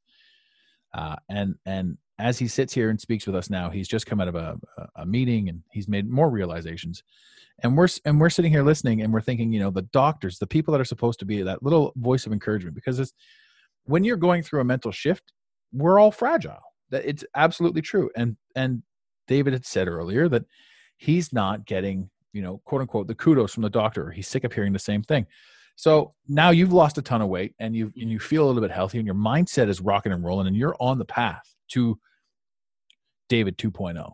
[0.94, 4.20] Uh, and and as he sits here and speaks with us now, he's just come
[4.20, 4.56] out of a,
[4.96, 7.04] a, meeting and he's made more realizations.
[7.62, 10.46] And we're and we're sitting here listening and we're thinking, you know, the doctors, the
[10.46, 13.12] people that are supposed to be that little voice of encouragement, because it's
[13.84, 15.32] when you're going through a mental shift,
[15.72, 16.58] we're all fragile.
[16.90, 18.10] That it's absolutely true.
[18.16, 18.82] And and
[19.26, 20.44] David had said earlier that
[20.96, 24.10] he's not getting, you know, quote unquote, the kudos from the doctor.
[24.10, 25.26] He's sick of hearing the same thing.
[25.76, 28.62] So now you've lost a ton of weight and you and you feel a little
[28.62, 31.98] bit healthy and your mindset is rocking and rolling and you're on the path to
[33.28, 34.12] David 2.0.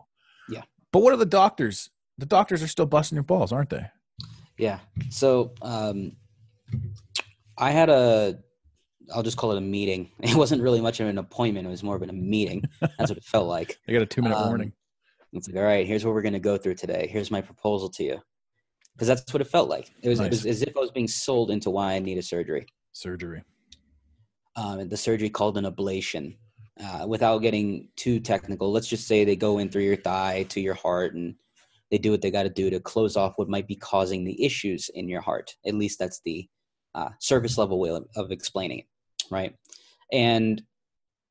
[0.49, 0.61] Yeah.
[0.91, 1.89] But what are the doctors?
[2.17, 3.85] The doctors are still busting your balls, aren't they?
[4.57, 4.79] Yeah.
[5.09, 6.15] So um,
[7.57, 8.37] I had a,
[9.13, 10.11] I'll just call it a meeting.
[10.19, 11.67] It wasn't really much of an appointment.
[11.67, 12.63] It was more of a meeting.
[12.81, 13.77] That's what it felt like.
[13.87, 14.73] They got a two minute Um, warning.
[15.33, 17.07] It's like, all right, here's what we're going to go through today.
[17.11, 18.21] Here's my proposal to you.
[18.93, 19.91] Because that's what it felt like.
[20.01, 22.21] It was, it was as if I was being sold into why I need a
[22.21, 22.65] surgery.
[22.93, 23.43] Surgery.
[24.55, 26.37] Um, the surgery called an ablation.
[26.81, 30.61] Uh, without getting too technical, let's just say they go in through your thigh to
[30.61, 31.35] your heart and
[31.91, 34.43] they do what they got to do to close off what might be causing the
[34.43, 35.55] issues in your heart.
[35.65, 36.47] At least that's the
[36.93, 38.85] uh, surface level way of, of explaining it,
[39.31, 39.55] right?
[40.11, 40.61] And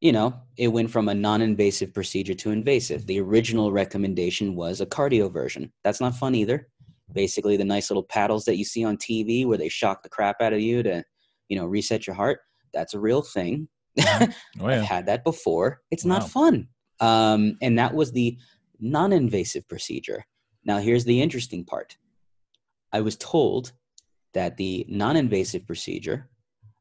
[0.00, 3.06] you know, it went from a non-invasive procedure to invasive.
[3.06, 5.70] The original recommendation was a cardioversion.
[5.82, 6.68] That's not fun either.
[7.14, 10.42] Basically, the nice little paddles that you see on TV where they shock the crap
[10.42, 11.02] out of you to,
[11.48, 12.40] you know, reset your heart.
[12.74, 13.68] That's a real thing.
[14.60, 15.80] Oh I've had that before.
[15.90, 16.68] It's not fun.
[17.00, 18.36] Um, and that was the
[18.80, 20.24] non invasive procedure.
[20.64, 21.96] Now, here's the interesting part
[22.92, 23.72] I was told
[24.34, 26.28] that the non invasive procedure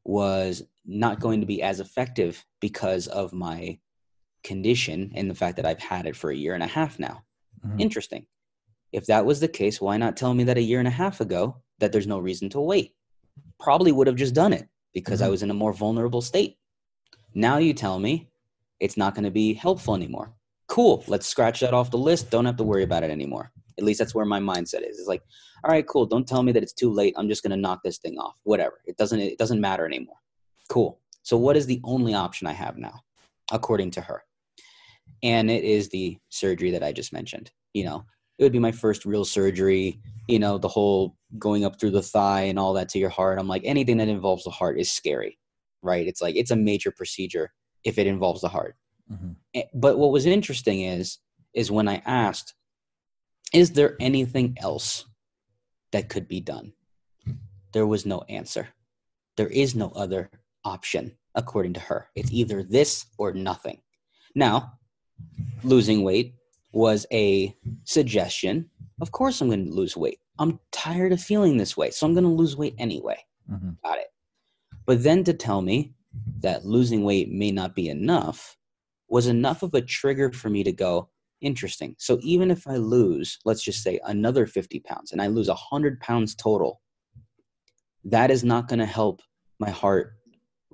[0.04, 3.78] was not going to be as effective because of my
[4.42, 7.24] condition and the fact that I've had it for a year and a half now.
[7.66, 7.80] Mhm.
[7.80, 8.26] Interesting.
[8.92, 11.20] If that was the case, why not tell me that a year and a half
[11.20, 12.94] ago that there's no reason to wait?
[13.58, 15.30] Probably would have just done it because I Mhm.
[15.30, 16.58] was in a more vulnerable state.
[17.34, 18.30] Now you tell me
[18.80, 20.34] it's not going to be helpful anymore.
[20.68, 21.02] Cool.
[21.08, 22.30] Let's scratch that off the list.
[22.30, 23.52] Don't have to worry about it anymore.
[23.78, 24.98] At least that's where my mindset is.
[24.98, 25.22] It's like,
[25.64, 26.06] all right, cool.
[26.06, 27.14] Don't tell me that it's too late.
[27.16, 28.38] I'm just going to knock this thing off.
[28.44, 28.80] Whatever.
[28.86, 30.16] It doesn't it doesn't matter anymore.
[30.68, 31.00] Cool.
[31.22, 33.00] So what is the only option I have now
[33.52, 34.22] according to her?
[35.22, 37.50] And it is the surgery that I just mentioned.
[37.72, 38.04] You know,
[38.38, 42.02] it would be my first real surgery, you know, the whole going up through the
[42.02, 43.38] thigh and all that to your heart.
[43.38, 45.38] I'm like anything that involves the heart is scary.
[45.82, 46.06] Right?
[46.06, 47.52] It's like it's a major procedure
[47.84, 48.76] if it involves the heart.
[49.12, 49.36] Mhm.
[49.54, 51.18] Eh, but what was interesting is
[51.52, 52.54] is when i asked
[53.52, 55.06] is there anything else
[55.92, 56.72] that could be done
[57.72, 58.68] there was no answer
[59.36, 60.30] there is no other
[60.64, 62.08] option according to her.
[62.14, 63.80] It's either this or nothing.
[64.34, 64.74] Now
[65.62, 66.34] losing weight
[66.72, 68.70] was a suggestion.
[69.00, 70.18] Of course i'm going to lose weight.
[70.38, 73.18] I'm tired of feeling this way so i'm going to lose weight anyway.
[73.50, 73.76] Mhm.
[73.82, 74.08] got it.
[74.86, 75.94] But then to tell me
[76.40, 78.56] that losing weight may not be enough
[79.08, 81.94] was enough of a trigger for me to go, interesting.
[81.98, 86.00] So even if I lose, let's just say another 50 pounds and I lose 100
[86.00, 86.80] pounds total,
[88.04, 89.20] that is not going to help
[89.58, 90.14] my heart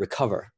[0.00, 0.50] recover.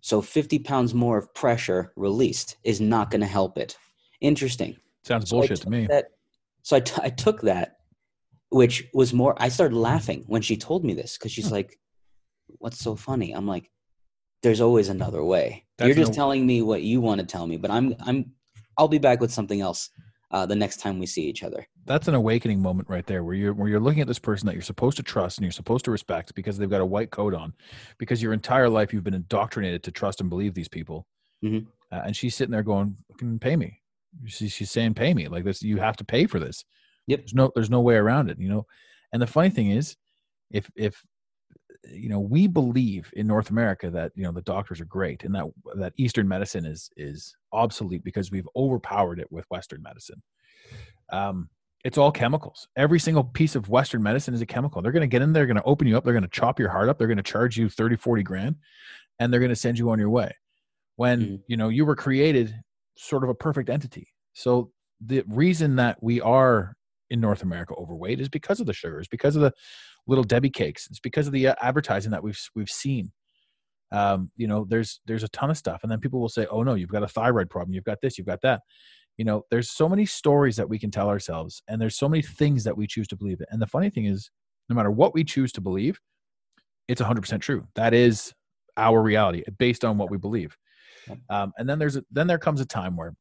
[0.00, 3.76] So 50 pounds more of pressure released is not going to help it.
[4.20, 4.76] Interesting.
[5.04, 5.86] Sounds So bullshit to me.
[5.86, 6.06] That,
[6.62, 7.76] so I, t- I took that,
[8.48, 11.54] which was more, I started laughing when she told me this because she's Hmm.
[11.54, 11.78] like,
[12.58, 13.32] what's so funny?
[13.32, 13.70] I'm like,
[14.42, 15.66] there's always another way.
[15.76, 18.32] That's You're just no- telling me what you want to tell me, but I'm, I'm,
[18.78, 19.90] I'll be back with something else
[20.30, 21.66] uh, the next time we see each other.
[21.90, 24.52] That's an awakening moment right there, where you're where you're looking at this person that
[24.54, 27.34] you're supposed to trust and you're supposed to respect because they've got a white coat
[27.34, 27.52] on,
[27.98, 31.08] because your entire life you've been indoctrinated to trust and believe these people,
[31.42, 31.66] Mhm.
[31.90, 33.82] uh, and she's sitting there going, "Fucking pay me."
[34.26, 36.64] She, she's saying, "Pay me." Like this, you have to pay for this.
[37.08, 37.18] Yep.
[37.18, 38.66] There's no there's no way around it, you know.
[39.12, 39.96] And the funny thing is,
[40.52, 41.04] if if
[41.88, 45.34] you know we believe in North America that you know the doctors are great and
[45.34, 50.22] that that Eastern medicine is is obsolete because we've overpowered it with Western medicine.
[51.12, 51.50] Um,
[51.84, 52.68] it's all chemicals.
[52.76, 54.82] Every single piece of Western medicine is a chemical.
[54.82, 56.28] They're going to get in there, they're going to open you up, they're going to
[56.28, 58.56] chop your heart up, they're going to charge you 30, 40 grand,
[59.18, 60.34] and they're going to send you on your way.
[60.96, 61.42] When, Mhm.
[61.48, 62.54] you know, you were created
[62.96, 64.08] sort of a perfect entity.
[64.34, 66.74] So the reason that we are
[67.08, 69.52] in North America overweight is because of the sugars, because of the
[70.06, 70.86] little Debbie cakes.
[70.90, 73.12] It's because of the uh, advertising that we've we've seen.
[73.92, 76.62] Um, you know, there's there's a ton of stuff, and then people will say, "Oh
[76.62, 78.62] no, you've got a thyroid problem, you've got this, you've got that."
[79.20, 82.22] You know, there's so many stories that we can tell ourselves, and there's so many
[82.22, 83.42] things that we choose to believe.
[83.50, 84.30] And the funny thing is,
[84.70, 86.00] no matter what we choose to believe,
[86.88, 87.66] it's 100% true.
[87.74, 88.32] That is
[88.78, 90.56] our reality based on what we believe.
[91.28, 93.14] Um, and then there's a, then there comes a time where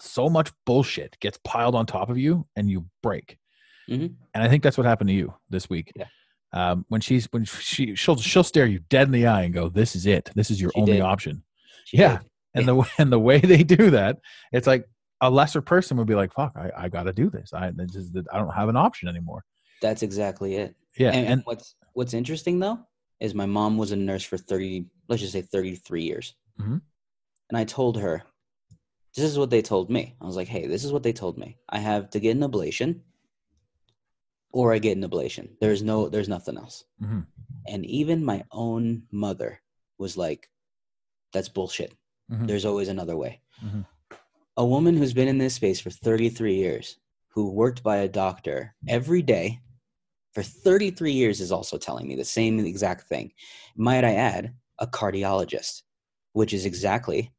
[0.00, 3.38] so much bullshit gets piled on top of you, and you break.
[3.88, 4.16] Mhm.
[4.34, 5.92] And I think that's what happened to you this week.
[5.94, 6.06] Yeah.
[6.52, 9.68] Um, when she's when she she'll she'll stare you dead in the eye and go,
[9.68, 10.30] "This is it.
[10.34, 11.02] This is your She only did.
[11.02, 11.44] option."
[11.84, 12.18] She Yeah.
[12.18, 12.26] did.
[12.54, 14.18] And the and the way they do that,
[14.50, 14.84] it's like
[15.22, 17.52] a lesser person would be like, "Fuck, I, I got to do this.
[17.54, 19.42] I this is the, I don't have an option anymore."
[19.80, 20.76] That's exactly it.
[20.98, 22.78] Yeah, and, and, what's what's interesting though
[23.20, 26.80] is my mom was a nurse for 30 let's just say 33 years Mhm.
[27.48, 28.22] and i told her
[29.14, 31.38] this is what they told me i was like hey this is what they told
[31.38, 33.00] me i have to get an ablation
[34.52, 37.26] or i get an ablation there's no there's nothing else Mhm.
[37.68, 39.60] and even my own mother
[39.98, 40.50] was like
[41.32, 41.92] that's bullshit
[42.30, 42.46] Mhm.
[42.48, 43.86] there's always another way Mhm.
[44.56, 48.74] A woman who's been in this space for 33 years who worked by a doctor
[48.88, 49.58] every day
[50.32, 53.32] for 33 years is also telling me the same exact thing.
[53.76, 55.82] Might I add, a cardiologist,
[56.32, 57.32] which is exactly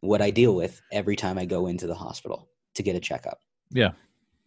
[0.00, 3.38] what I deal with every time I go into the hospital to get a checkup.
[3.70, 3.90] Yeah.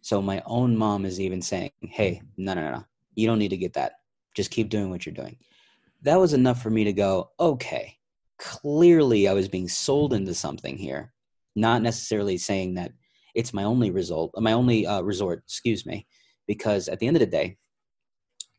[0.02, 2.84] So my own mom is even saying, hey, no, no, no, no.
[3.14, 3.92] You don't need to get that.
[4.34, 5.38] Just keep doing what you're doing.
[6.02, 7.96] That was enough for me to go, okay,
[8.38, 11.13] clearly I was being sold into something here,
[11.54, 12.92] not necessarily saying that
[13.34, 16.06] it's my only result, my only uh, resort, excuse me,
[16.46, 17.56] because at the end of the day,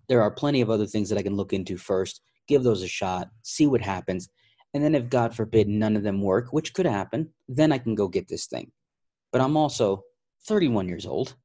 [0.07, 2.87] there are plenty of other things that I can look into first, give those a
[2.87, 4.29] shot, see what happens.
[4.73, 7.95] And then if God forbid none of them work, which could happen, then I can
[7.95, 8.71] go get this thing.
[9.31, 10.03] But I'm also
[10.47, 11.35] 31 years old.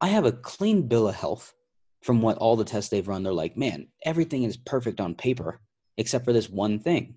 [0.00, 1.54] I have a clean bill of health
[2.02, 3.22] from what all the tests they've run.
[3.22, 5.60] They're like, man, everything is perfect on paper
[5.96, 7.16] except for this one thing.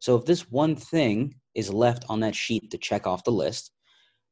[0.00, 3.72] So if this one thing is left on that sheet to check off the list,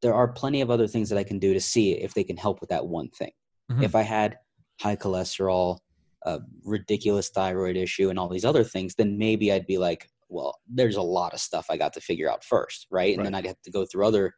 [0.00, 2.36] there are plenty of other things that I can do to see if they can
[2.36, 3.32] help with that one thing.
[3.70, 3.84] Mhm.
[3.84, 4.38] If I had
[4.80, 5.78] high cholesterol,
[6.24, 10.58] a ridiculous thyroid issue, and all these other things, then maybe I'd be like, well,
[10.66, 13.16] there's a lot of stuff I got to figure out first, right?
[13.16, 14.34] And then I'd have to go through other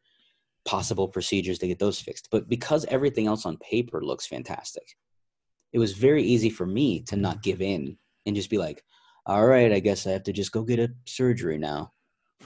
[0.64, 2.28] possible procedures to get those fixed.
[2.30, 4.96] But because everything else on paper looks fantastic,
[5.72, 8.82] it was very easy for me to not give in and just be like,
[9.26, 11.92] all right, I guess I have to just go get a surgery now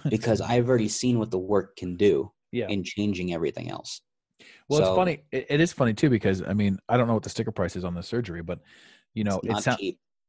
[0.11, 2.69] because I've already seen what the work can do Yeah.
[2.69, 4.01] in changing everything else.
[4.69, 5.25] Well, it's funny.
[5.33, 7.75] It, it is funny too because I mean I don't know what the sticker price
[7.77, 8.61] is on the surgery, but
[9.15, 9.83] you know It's it sounds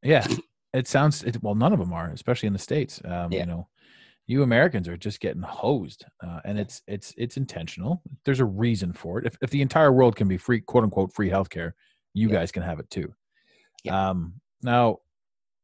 [0.03, 0.26] yeah
[0.74, 3.01] it sounds it, well none of them are especially in the states.
[3.05, 3.41] Um, Yeah.
[3.41, 3.67] You know,
[4.28, 8.01] you Americans are just getting hosed, uh, and it's it's it's intentional.
[8.26, 9.26] There's a reason for it.
[9.26, 11.74] If if the entire world can be free, quote unquote, free healthcare,
[12.13, 12.36] you Yeah.
[12.36, 13.13] guys can have it too.
[13.84, 14.09] Yeah.
[14.09, 14.99] Um, now,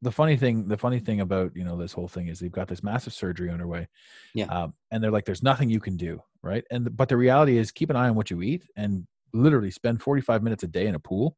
[0.06, 2.68] the funny thing the funny thing about you know this whole thing is they've got
[2.68, 3.88] this massive surgery underway
[4.34, 4.45] Yeah.
[4.45, 7.72] um, and they're like there's nothing you can do right and but the reality is
[7.72, 10.95] keep an eye on what you eat and literally spend 45 minutes a day in
[10.95, 11.36] a pool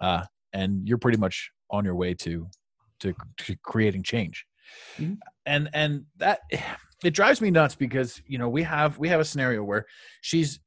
[0.00, 2.48] uh, and you're pretty much on your way to
[3.00, 4.46] to, to creating change
[5.00, 5.16] Mhm.
[5.46, 6.40] and and that
[7.04, 9.86] it drives me nuts because you know we have we have a scenario where
[10.20, 10.60] she's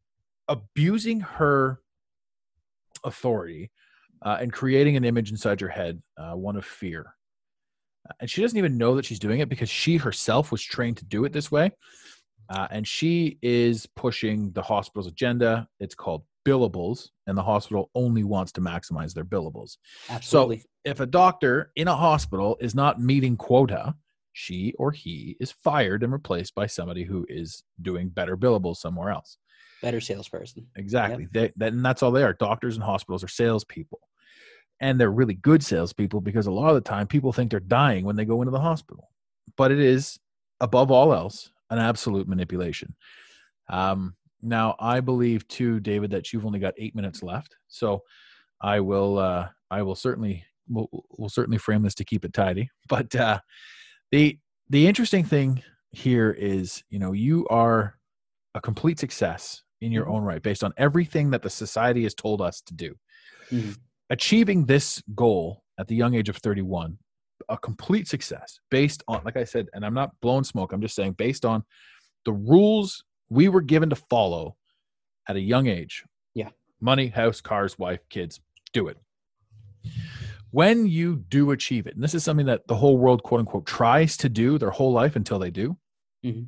[0.48, 1.82] abusing her
[3.04, 3.72] authority
[4.22, 7.16] uh, and creating an image inside your head, uh, one of fear.
[8.20, 11.06] And she doesn't even know that she's doing it because she herself was trained to
[11.06, 11.72] do it this way.
[12.50, 15.68] Uh, and she is pushing the hospital's agenda.
[15.80, 19.78] It's called billables, and the hospital only wants to maximize their billables.
[20.10, 20.60] Absolutely.
[20.60, 23.96] So If a doctor in a hospital is not meeting quota,
[24.34, 29.12] she or he is fired and replaced by somebody who is doing better billables somewhere
[29.12, 29.38] else.
[29.82, 30.68] Better salesperson.
[30.76, 31.28] Exactly.
[31.32, 32.34] They, that, and that's all they are.
[32.34, 34.00] Doctors and hospitals are salespeople.
[34.82, 38.04] And they're really good salespeople because a lot of the time people think they're dying
[38.04, 39.10] when they go into the hospital.
[39.56, 40.20] But it is,
[40.60, 42.96] above all else, an absolute manipulation.
[43.70, 47.56] Um, now, I believe too, David, that you've only got eight minutes left.
[47.68, 48.02] So
[48.60, 52.70] I will, uh, I will certainly, we'll, we'll certainly frame this to keep it tidy.
[52.90, 53.40] But uh,
[54.12, 57.98] the the interesting thing here is, you know, you are
[58.56, 60.12] a complete success in your Mhm.
[60.16, 62.96] own right based on everything that the society has told us to do.
[63.52, 63.78] Mhm.
[64.12, 66.98] Achieving this goal at the young age of 31,
[67.48, 70.96] a complete success based on, like I said, and I'm not blowing smoke, I'm just
[70.96, 71.64] saying based on
[72.26, 74.58] the rules we were given to follow
[75.30, 76.04] at a young age.
[76.36, 76.50] Yeah.
[76.82, 78.42] Money, house, cars, wife, kids,
[78.74, 78.98] do it.
[80.50, 83.66] When you do achieve it, and this is something that the whole world, quote unquote,
[83.66, 85.78] tries to do their whole life until they do
[86.26, 86.48] Mhm.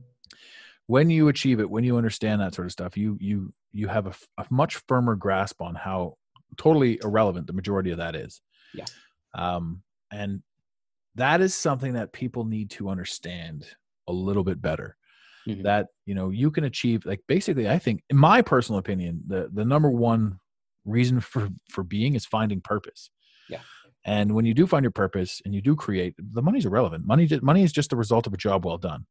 [0.87, 4.05] when you achieve it when you understand that sort of stuff you you you have
[4.37, 6.17] a much firmer grasp on how
[6.57, 8.41] totally irrelevant the majority of that is
[8.73, 8.85] Yeah.
[9.35, 9.81] um
[10.11, 10.41] and
[11.15, 13.67] that is something that people need to understand
[14.07, 14.97] a little bit better
[15.47, 15.63] Mhm.
[15.63, 19.49] that you know you can achieve like basically i think in my personal opinion the
[19.53, 20.39] the number one
[20.85, 23.09] reason for for being is finding purpose
[23.49, 23.61] Yeah.
[24.05, 27.27] and when you do find your purpose and you do create the money's irrelevant money
[27.41, 29.05] money is just the result of a job well done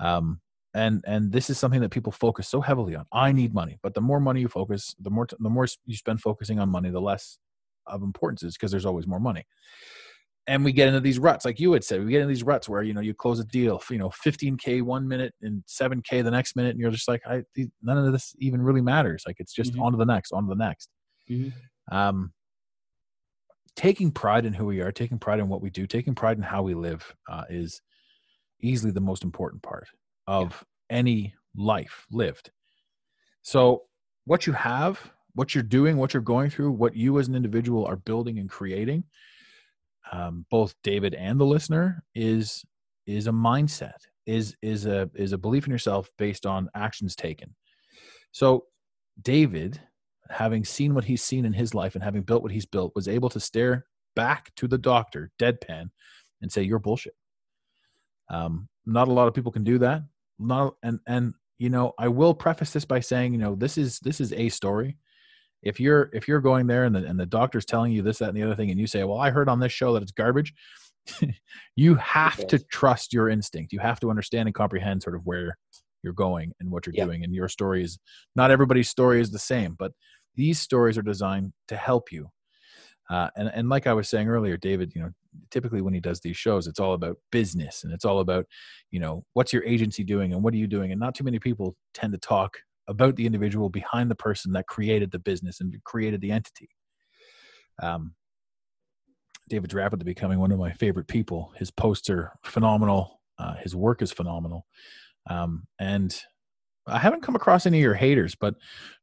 [0.00, 0.40] um
[0.74, 3.94] and and this is something that people focus so heavily on i need money but
[3.94, 6.90] the more money you focus the more t- the more you spend focusing on money
[6.90, 7.38] the less
[7.86, 9.44] of importance is because there's always more money
[10.46, 12.68] and we get into these ruts like you had said we get into these ruts
[12.68, 16.30] where you know you close a deal you know 15k one minute and 7k the
[16.30, 17.42] next minute and you're just like I,
[17.82, 19.82] none of this even really matters like it's just Mhm.
[19.82, 20.88] on to the next on to the next
[21.28, 21.52] Mhm.
[21.90, 22.32] um
[23.76, 26.42] taking pride in who we are taking pride in what we do taking pride in
[26.42, 27.80] how we live uh, is
[28.60, 29.88] easily the most important part
[30.30, 32.50] of any life lived.
[33.42, 33.82] So
[34.24, 37.86] what you have what you're doing what you're going through what you as an individual
[37.86, 39.04] are building and creating
[40.12, 42.64] um, both david and the listener is
[43.06, 43.94] is a mindset
[44.26, 47.54] is is a is a belief in yourself based on actions taken.
[48.32, 48.66] So
[49.22, 49.80] david
[50.28, 53.08] having seen what he's seen in his life and having built what he's built was
[53.08, 55.90] able to stare back to the doctor deadpan
[56.40, 57.14] and say you're bullshit.
[58.28, 60.02] Um, not a lot of people can do that
[60.40, 64.00] not and and you know i will preface this by saying you know this is
[64.00, 64.96] this is a story.
[65.62, 68.30] If you're if you're going there and the, and the doctor's telling you this that
[68.30, 70.12] and the other thing and you say well i heard on this show that it's
[70.12, 70.54] garbage
[71.76, 73.72] you have to trust your instinct.
[73.72, 75.56] You have to understand and comprehend sort of where
[76.02, 77.04] you're going and what you're Yeah.
[77.04, 77.98] doing and your story is
[78.36, 79.92] not everybody's story is the same but
[80.34, 82.30] these stories are designed to help you.
[83.10, 85.10] Uh, and, and like i was saying earlier david you know
[85.50, 88.46] typically when he does these shows it's all about business and it's all about
[88.90, 90.90] you know what's your agency doing and what are you doing?
[90.90, 92.58] And not too many people tend to talk
[92.88, 96.68] about the individual behind the person that created the business and created the entity.
[97.82, 98.14] Um,
[99.48, 101.52] david's rapidly becoming one of my favorite people.
[101.56, 103.20] His posts are phenomenal.
[103.38, 104.66] Uh, his work is phenomenal,
[105.28, 106.14] um, and
[106.86, 108.54] I haven't come across any of your haters, but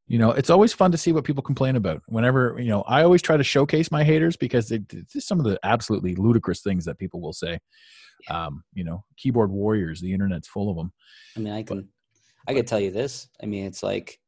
[0.07, 2.01] you know it's always fun to see what people complain about.
[2.07, 5.45] Whenever you know, I always try to showcase my haters because they, it's some of
[5.45, 7.59] the absolutely ludicrous things that people will say.
[8.29, 10.91] Um, you know, keyboard warriors, the internet's full of them.
[11.35, 11.87] I mean, I can,
[12.47, 13.29] I could tell you this.
[13.41, 14.19] I mean, it's like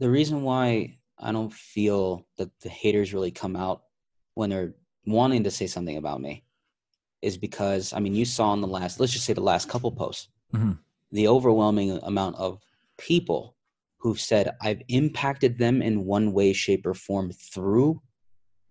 [0.00, 3.82] the reason why I don't feel that the haters really come out
[4.34, 4.74] when they're
[5.06, 6.44] wanting to say something about me
[7.20, 9.90] is because I mean you saw in the last let's just say the last couple
[9.92, 10.78] posts Mhm.
[11.12, 12.60] the overwhelming amount of
[12.98, 13.56] people
[14.02, 18.02] who've said I've impacted them in one way shape or form through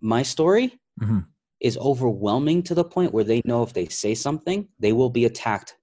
[0.02, 1.26] my story Mhm.
[1.62, 5.26] is overwhelming to the point where they know if they say something they will be
[5.26, 5.78] attacked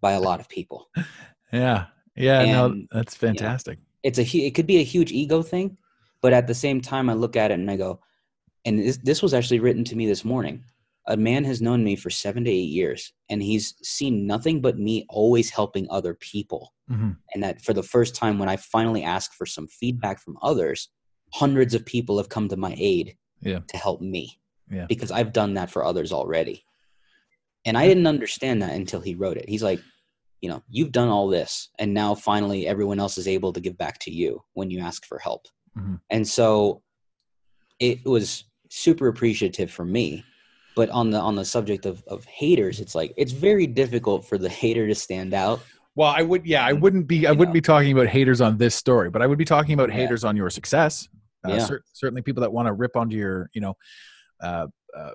[0.00, 0.88] by a lot of people
[1.52, 1.86] Yeah,
[2.16, 3.78] yeah, no, that's fantastic.
[4.02, 5.76] it's a it could be a huge ego thing
[6.22, 8.00] but at the same time i look at it and i go
[8.64, 10.64] and this, this was actually written to me this morning
[11.06, 14.78] a man has known me for seven to eight years and he's seen nothing but
[14.78, 17.16] me always helping other people Mhm.
[17.34, 20.88] and that for the first time when i finally ask for some feedback from others
[21.32, 23.60] hundreds of people have come to my aid Yeah.
[23.68, 24.38] to help me
[24.70, 24.86] Yeah.
[24.88, 26.64] because i've done that for others already
[27.64, 29.80] and i didn't understand that until he wrote it he's like
[30.40, 33.76] you know you've done all this and now finally everyone else is able to give
[33.78, 35.46] back to you when you ask for help
[35.76, 36.00] Mhm.
[36.10, 36.82] and so
[37.80, 40.24] it was super appreciative for me
[40.76, 44.38] but on the on the subject of of haters it's like it's very difficult for
[44.38, 45.60] the hater to stand out
[45.96, 47.60] Well, I would, yeah, I wouldn't be, I wouldn't know.
[47.60, 49.94] be talking about haters on this story, but I would be talking about Yeah.
[50.00, 51.08] haters on your success.
[51.46, 51.58] Uh, Yeah.
[51.68, 53.74] cer- certainly, people that want to rip onto your, you know,
[54.42, 54.66] uh,
[54.98, 55.10] uh,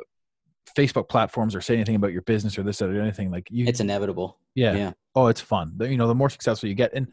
[0.78, 3.66] Facebook platforms or say anything about your business or this or anything like you.
[3.68, 4.74] it's inevitable yeah.
[4.76, 4.92] yeah.
[5.16, 5.74] Oh, it's fun.
[5.76, 7.08] The- You know, the more successful you get, and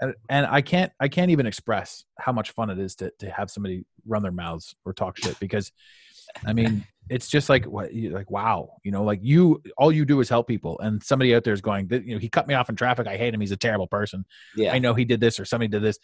[0.00, 3.30] and and I can't, I can't even express how much fun it is to to
[3.30, 5.70] have somebody run their mouths or talk shit because,
[6.44, 10.04] I mean, it's just like what, you- like wow, you know, like you, all you
[10.04, 12.54] do is help people, and somebody out there is going, you know, he cut me
[12.54, 13.06] off in traffic.
[13.06, 13.40] I hate him.
[13.40, 14.24] He's a terrible person.
[14.56, 15.98] yeah I know he did this or somebody did this.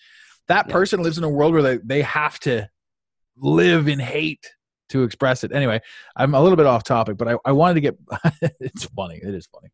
[0.49, 0.73] That Yeah.
[0.73, 2.69] person lives in a world where they, they have to
[3.37, 4.51] live in hate
[4.89, 5.53] to express it.
[5.53, 5.81] Anyway,
[6.17, 7.99] I'm a little bit off topic, but I, I wanted to get
[8.61, 9.21] it's funny.
[9.23, 9.69] It is funny.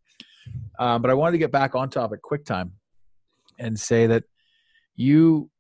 [0.79, 2.73] Um, but I wanted to get back on topic quick time
[3.59, 4.25] and say that
[4.97, 5.51] you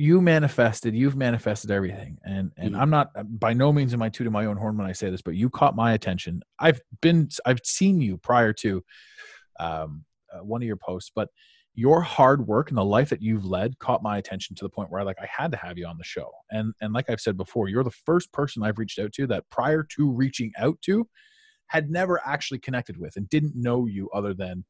[0.00, 2.18] you manifested, you've manifested everything.
[2.24, 2.80] And and Mhm.
[2.80, 5.20] I'm not by no means am I tooting my own horn when I say this,
[5.20, 6.42] but you caught my attention.
[6.58, 8.82] I've been I've seen you prior to
[9.58, 11.28] um, uh, one of your posts, but
[11.74, 14.90] your hard work and the life that you've led caught my attention to the point
[14.90, 16.30] where like I had to have you on the show.
[16.50, 19.50] And and like I've said before, you're the first person I've reached out to that
[19.50, 21.06] prior to reaching out to
[21.66, 24.64] had never actually connected with and didn't know you other than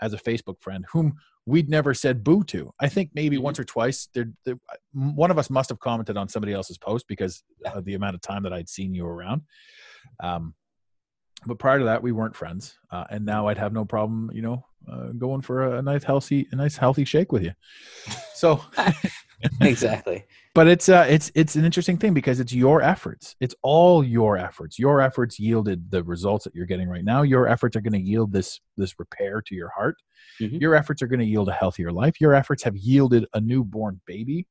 [0.00, 1.14] as a Facebook friend whom
[1.46, 2.72] we'd never said boo to.
[2.80, 3.42] I think maybe Mhm.
[3.42, 4.30] once or twice there,
[4.92, 8.20] one of us must have commented on somebody else's post because of the amount of
[8.20, 9.42] time that I'd seen you around.
[10.22, 10.54] Um,
[11.46, 14.42] but prior to that, we weren't friends, uh, and now I'd have no problem, you
[14.42, 17.52] know, uh, going for a nice healthy, a nice healthy shake with you.
[18.34, 18.62] So,
[19.60, 23.36] exactly but it's uh, it's it's an interesting thing because it's your efforts.
[23.38, 24.80] It's all your efforts.
[24.80, 27.22] Your efforts yielded the results that you're getting right now.
[27.22, 29.96] Your efforts are going to yield this this repair to your heart.
[30.40, 30.60] Mhm.
[30.60, 32.20] Your efforts are going to yield a healthier life.
[32.20, 34.48] Your efforts have yielded a newborn baby.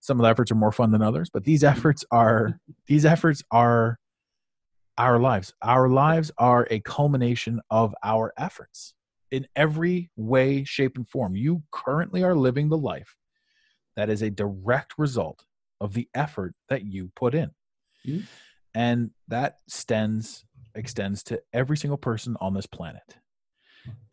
[0.00, 2.58] Some of the efforts are more fun than others, but these efforts are
[2.88, 4.00] these efforts are
[4.96, 5.54] our lives.
[5.62, 8.94] Our lives are a culmination of our efforts
[9.30, 11.36] in every way, shape, and form.
[11.36, 13.14] You currently are living the life
[13.98, 15.44] that is a direct result
[15.80, 17.50] of the effort that you put in.
[18.06, 18.26] Mhm.
[18.72, 20.44] And that extends
[20.76, 23.18] extends to every single person on this planet.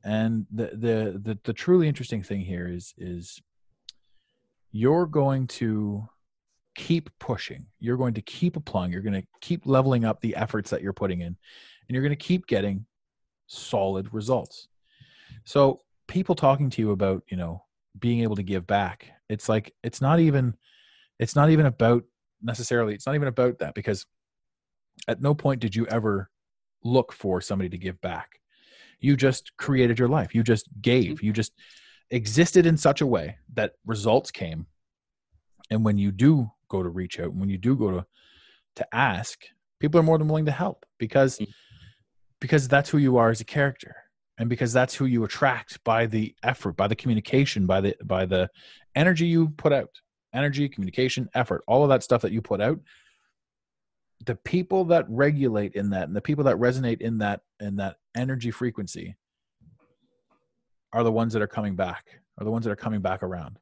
[0.03, 3.39] And the, the the the truly interesting thing here is is
[4.71, 6.09] you're going to
[6.75, 7.67] keep pushing.
[7.79, 8.91] You're going to keep applying.
[8.91, 11.27] You're going to keep leveling up the efforts that you're putting in.
[11.27, 12.87] And you're going to keep getting
[13.45, 14.67] solid results.
[15.43, 17.65] So people talking to you about, you know,
[17.97, 20.55] being able to give back, it's like it's not even
[21.19, 22.03] it's not even about
[22.41, 24.05] necessarily it's not even about that because
[25.07, 26.29] at no point did you ever
[26.83, 28.39] look for somebody to give back.
[28.99, 30.33] You just created your life.
[30.35, 31.21] You just gave.
[31.21, 31.51] You just
[32.11, 34.67] existed in such a way that results came.
[35.71, 38.05] And when you do go to reach out, and when you do go to
[38.75, 39.39] to ask,
[39.79, 41.47] people are more than willing to help because Mm.
[42.39, 43.95] because that's who you are as a character
[44.37, 48.25] and because that's who you attract by the effort by the communication by the by
[48.25, 48.49] the
[48.95, 49.89] energy you put out
[50.35, 52.79] energy communication effort all of that stuff that you put out.
[54.25, 57.97] The people that regulate in that and the people that resonate in that in that
[58.15, 59.15] energy frequency
[60.93, 62.05] are the ones that are coming back
[62.37, 63.57] are the ones that are coming back around.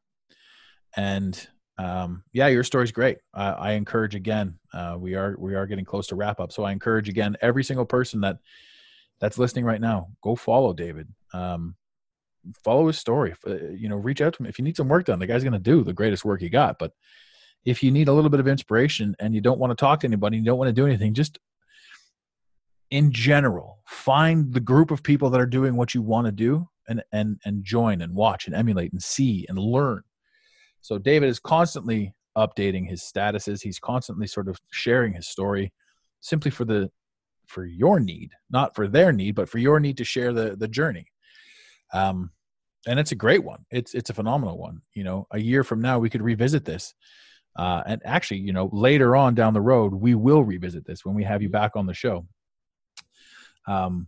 [0.95, 1.47] And
[1.77, 3.17] um, yeah your story's great.
[3.33, 6.51] Uh, i encourage again uh, we are we are getting close to wrap up.
[6.51, 8.37] So i encourage again every single person that
[9.23, 11.07] that's listening right now, go follow David.
[11.33, 11.75] Um,
[12.61, 13.33] follow his story.
[13.47, 15.17] Uh, you know, reach out to him if you need some work done.
[15.17, 16.77] The guy's going to do the greatest work he got.
[16.77, 16.91] But
[17.63, 20.07] if you need a little bit of inspiration and you don't want to talk to
[20.07, 21.39] anybody, you don't want to do anything, just
[22.91, 26.67] in general, find the group of people that are doing what you want to do
[26.89, 30.03] and and and join and watch and emulate and see and learn.
[30.81, 33.61] So David is constantly updating his statuses.
[33.63, 35.71] He's constantly sort of sharing his story
[36.19, 36.91] simply for the
[37.47, 40.67] for your need, not for their need, but for your need to share the the
[40.67, 41.07] journey.
[41.93, 42.31] Um,
[42.85, 43.65] and it's a great one.
[43.71, 44.81] It's it's a phenomenal one.
[44.93, 46.93] You know, a year from now we could revisit this.
[47.55, 51.13] Uh, and actually, you know, later on down the road, we will revisit this when
[51.13, 52.25] we have you back on the show.
[53.67, 54.07] Um,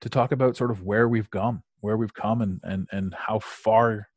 [0.00, 3.38] to talk about sort of where we've gone, where we've come, and and and how
[3.38, 4.08] far,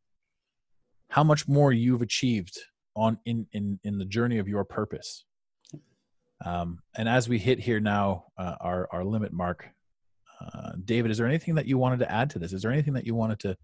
[1.10, 2.58] how much more you've achieved
[2.96, 5.26] on in in in the journey of your purpose.
[6.46, 9.68] Um, and as we hit here now, uh, our our limit mark,
[10.42, 12.54] uh, David, is there anything that you wanted to add to this?
[12.54, 13.58] Is there anything that you wanted to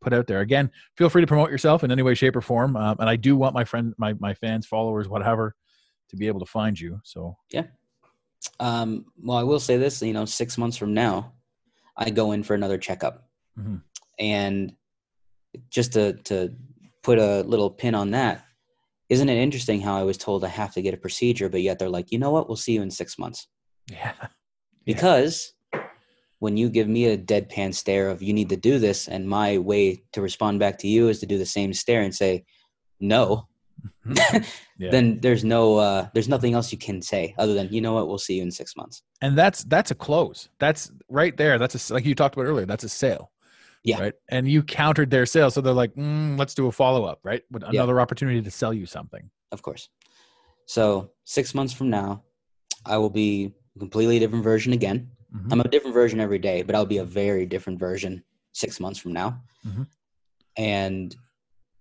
[0.00, 0.40] put out there?
[0.40, 2.76] Again, feel free to promote yourself in any way, shape, or form.
[2.76, 5.54] Um, and I do want my friend, my my fans, followers, whatever,
[6.10, 7.00] to be able to find you.
[7.04, 7.64] So yeah.
[8.60, 10.02] Um, well, I will say this.
[10.02, 11.32] You know, six months from now,
[11.96, 13.76] I go in for another checkup, mm-hmm.
[14.18, 14.72] and
[15.70, 16.54] just to to
[17.02, 18.44] put a little pin on that,
[19.08, 21.78] isn't it interesting how I was told I have to get a procedure, but yet
[21.78, 23.48] they're like, you know what, we'll see you in six months.
[23.90, 24.12] Yeah.
[24.84, 25.54] Because
[26.40, 29.56] when you give me a deadpan stare of you need to do this, and my
[29.56, 32.44] way to respond back to you is to do the same stare and say,
[33.00, 33.48] no,
[34.06, 34.42] mm-hmm.
[34.78, 34.90] yeah.
[34.90, 38.08] then there's no uh, there's nothing else you can say other than you know what
[38.08, 39.02] we'll see you in six months.
[39.22, 40.50] And that's that's a close.
[40.58, 41.58] That's right there.
[41.58, 42.66] That's a like you talked about earlier.
[42.66, 43.30] That's a sale.
[43.84, 44.00] Yeah.
[44.00, 44.14] Right.
[44.28, 45.54] And you countered their sales.
[45.54, 47.42] So they're like, mm, let's do a follow up, right?
[47.50, 48.00] With another yeah.
[48.00, 49.30] opportunity to sell you something.
[49.52, 49.88] Of course.
[50.66, 52.22] So six months from now,
[52.84, 55.10] I will be a completely different version again.
[55.34, 55.52] Mm-hmm.
[55.52, 58.22] I'm a different version every day, but I'll be a very different version
[58.52, 59.40] six months from now.
[59.66, 59.82] Mm-hmm.
[60.56, 61.16] And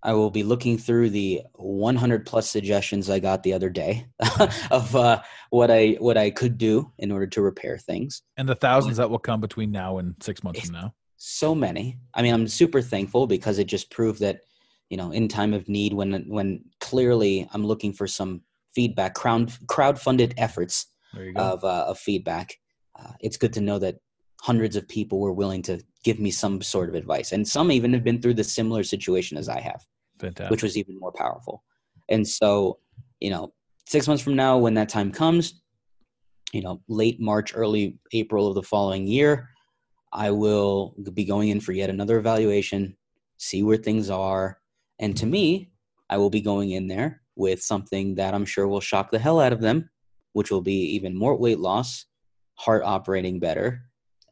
[0.04, 4.06] I will be looking through the 100 plus suggestions I got the other day
[4.72, 8.56] of uh, what I what I could do in order to repair things, and the
[8.56, 11.99] thousands that will come between now and six months from now so many.
[12.13, 14.41] I mean, I'm super thankful because it just proved that,
[14.89, 18.41] you know, in time of need, when when clearly I'm looking for some
[18.74, 20.88] feedback, crowd crowd funded efforts
[21.36, 22.55] of uh, of feedback,
[22.97, 23.97] uh, it's good to know that
[24.41, 27.91] hundreds of people were willing to give me some sort of advice, and some even
[27.93, 29.86] have been through the similar situation as I have,
[30.20, 30.51] Fantastic.
[30.51, 31.63] which was even more powerful.
[32.09, 32.78] And so,
[33.20, 33.53] you know,
[33.88, 35.61] six months from now, when that time comes,
[36.53, 39.49] you know, late March, early April of the following year,
[40.14, 42.95] I will be going in for yet another evaluation,
[43.38, 44.60] see where things are.
[44.99, 45.72] And to me,
[46.10, 49.39] I will be going in there with something that I'm sure will shock the hell
[49.39, 49.89] out of them,
[50.34, 52.05] which will be even more weight loss,
[52.55, 53.84] heart operating better,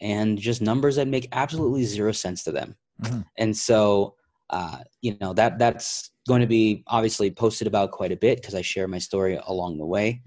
[0.01, 2.75] and just numbers that make absolutely zero sense to them.
[3.03, 3.21] Mm-hmm.
[3.37, 4.15] And so,
[4.49, 8.55] uh, you know, that that's going to be obviously posted about quite a bit because
[8.55, 10.21] I share my story along the way,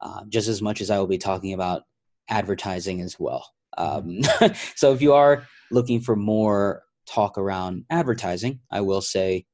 [0.00, 1.82] uh, just as much as I will be talking about
[2.28, 3.46] advertising as well.
[3.78, 4.20] Um,
[4.76, 9.46] so if you are looking for more talk around advertising, I will say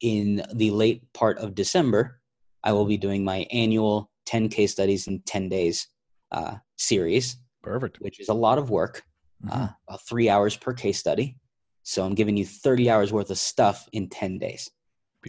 [0.00, 2.20] in the late part of December,
[2.64, 5.86] I will be doing my annual 10 case studies in 10 days
[6.30, 7.36] uh, series.
[7.62, 8.00] Perfect.
[8.00, 9.02] Which is a lot of work,
[9.44, 9.62] mm-hmm.
[9.62, 11.36] uh, about three hours per case study.
[11.84, 14.70] So I'm giving you 30 hours worth of stuff in 10 days.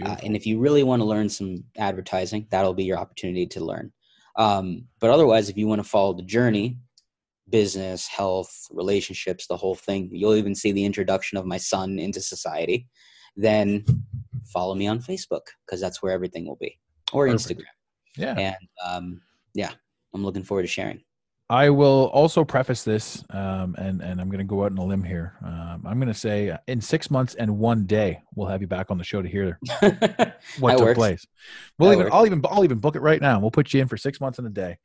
[0.01, 3.63] Uh, and if you really want to learn some advertising, that'll be your opportunity to
[3.63, 3.91] learn.
[4.35, 6.77] Um, but otherwise, if you want to follow the journey
[7.49, 10.09] business, health, relationships, the whole thing.
[10.11, 12.87] You'll even see the introduction of my son into society.
[13.35, 13.85] Then
[14.45, 16.79] follow me on Facebook because that's where everything will be,
[17.11, 17.59] or Perfect.
[17.59, 17.65] Instagram.
[18.17, 18.35] Yeah.
[18.37, 19.21] And um,
[19.53, 19.71] yeah,
[20.13, 21.01] I'm looking forward to sharing.
[21.49, 24.85] I will also preface this, um, and and I'm going to go out on a
[24.85, 25.35] limb here.
[25.43, 28.67] Um, I'm going to say uh, in six months and one day, we'll have you
[28.67, 29.59] back on the show to hear
[30.59, 30.97] what took works.
[30.97, 31.27] place.
[31.77, 32.15] We'll that even works.
[32.15, 33.39] I'll even I'll even book it right now.
[33.39, 34.77] We'll put you in for six months and a day,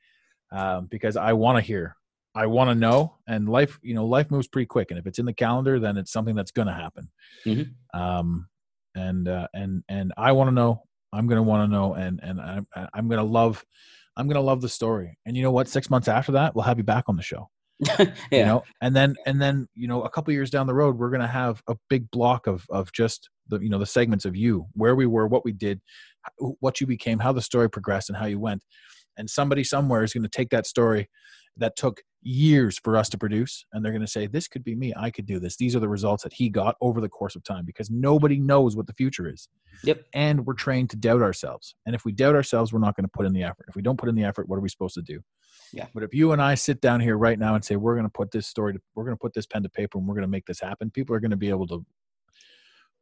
[0.50, 1.96] um, because I want to hear
[2.35, 3.16] I want to know.
[3.26, 4.91] And life, you know, life moves pretty quick.
[4.91, 7.11] And if it's in the calendar, then it's something that's going to happen.
[7.47, 8.01] Mm-hmm.
[8.01, 8.49] Um,
[8.95, 10.83] and uh, and and I want to know.
[11.12, 11.95] I'm going to want to know.
[11.95, 13.64] And and I'm I'm going to love.
[14.16, 15.18] I'm going to love the story.
[15.26, 15.68] And you know what?
[15.68, 17.49] Six months after that, we'll have you back on the show.
[17.81, 18.07] yeah.
[18.33, 21.11] You know, and then and then you know, a couple years down the road, we're
[21.11, 24.37] going to have a big block of of just the you know the segments of
[24.37, 25.81] you, where we were, what we did,
[26.61, 28.62] what you became, how the story progressed, and how you went.
[29.16, 31.09] And somebody somewhere is going to take that story
[31.57, 34.75] that took years for us to produce and they're going to say this could be
[34.75, 34.93] me.
[34.97, 35.57] I could do this.
[35.57, 38.77] These are the results that he got over the course of time because nobody knows
[38.77, 39.49] what the future is.
[39.85, 40.05] Yep.
[40.12, 41.77] and we're trained to doubt ourselves.
[41.87, 43.66] And if we doubt ourselves we're not going to put in the effort.
[43.69, 45.21] If we don't put in the effort what are we supposed to do?
[45.73, 45.87] Yeah.
[45.93, 48.11] but if you and i sit down here right now and say we're going to
[48.11, 50.23] put this story to, we're going to put this pen to paper and we're going
[50.23, 51.85] to make this happen people are going to be able to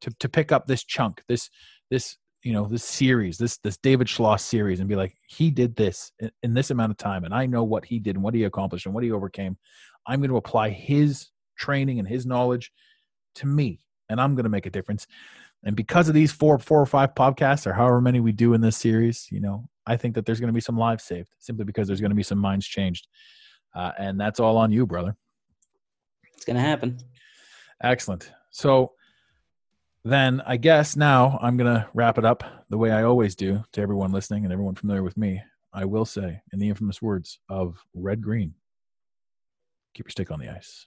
[0.01, 1.49] to to pick up this chunk this
[1.91, 5.75] this you know this series this this david schloss series and be like he did
[5.75, 8.35] this in, in this amount of time and i know what he did and what
[8.35, 9.57] he accomplished and what he overcame
[10.07, 11.29] i'm going to apply his
[11.59, 12.71] training and his knowledge
[13.35, 15.09] to me and i'm going to make a difference
[15.65, 18.61] and because of these four four or five podcasts or however many we do in
[18.61, 21.65] this series you know i think that there's going to be some lives saved simply
[21.65, 23.09] because there's going to be some minds changed
[23.75, 25.17] uh, and that's all on you brother
[26.37, 26.99] It's gonna happen.
[27.83, 28.31] Excellent.
[28.51, 28.93] So
[30.13, 33.65] then I guess now I'm going to wrap it up the way I always do
[33.73, 35.43] to everyone listening and everyone familiar with me.
[35.73, 38.55] I will say, in the infamous words of Red Green,
[39.95, 40.87] keep your stick on the ice.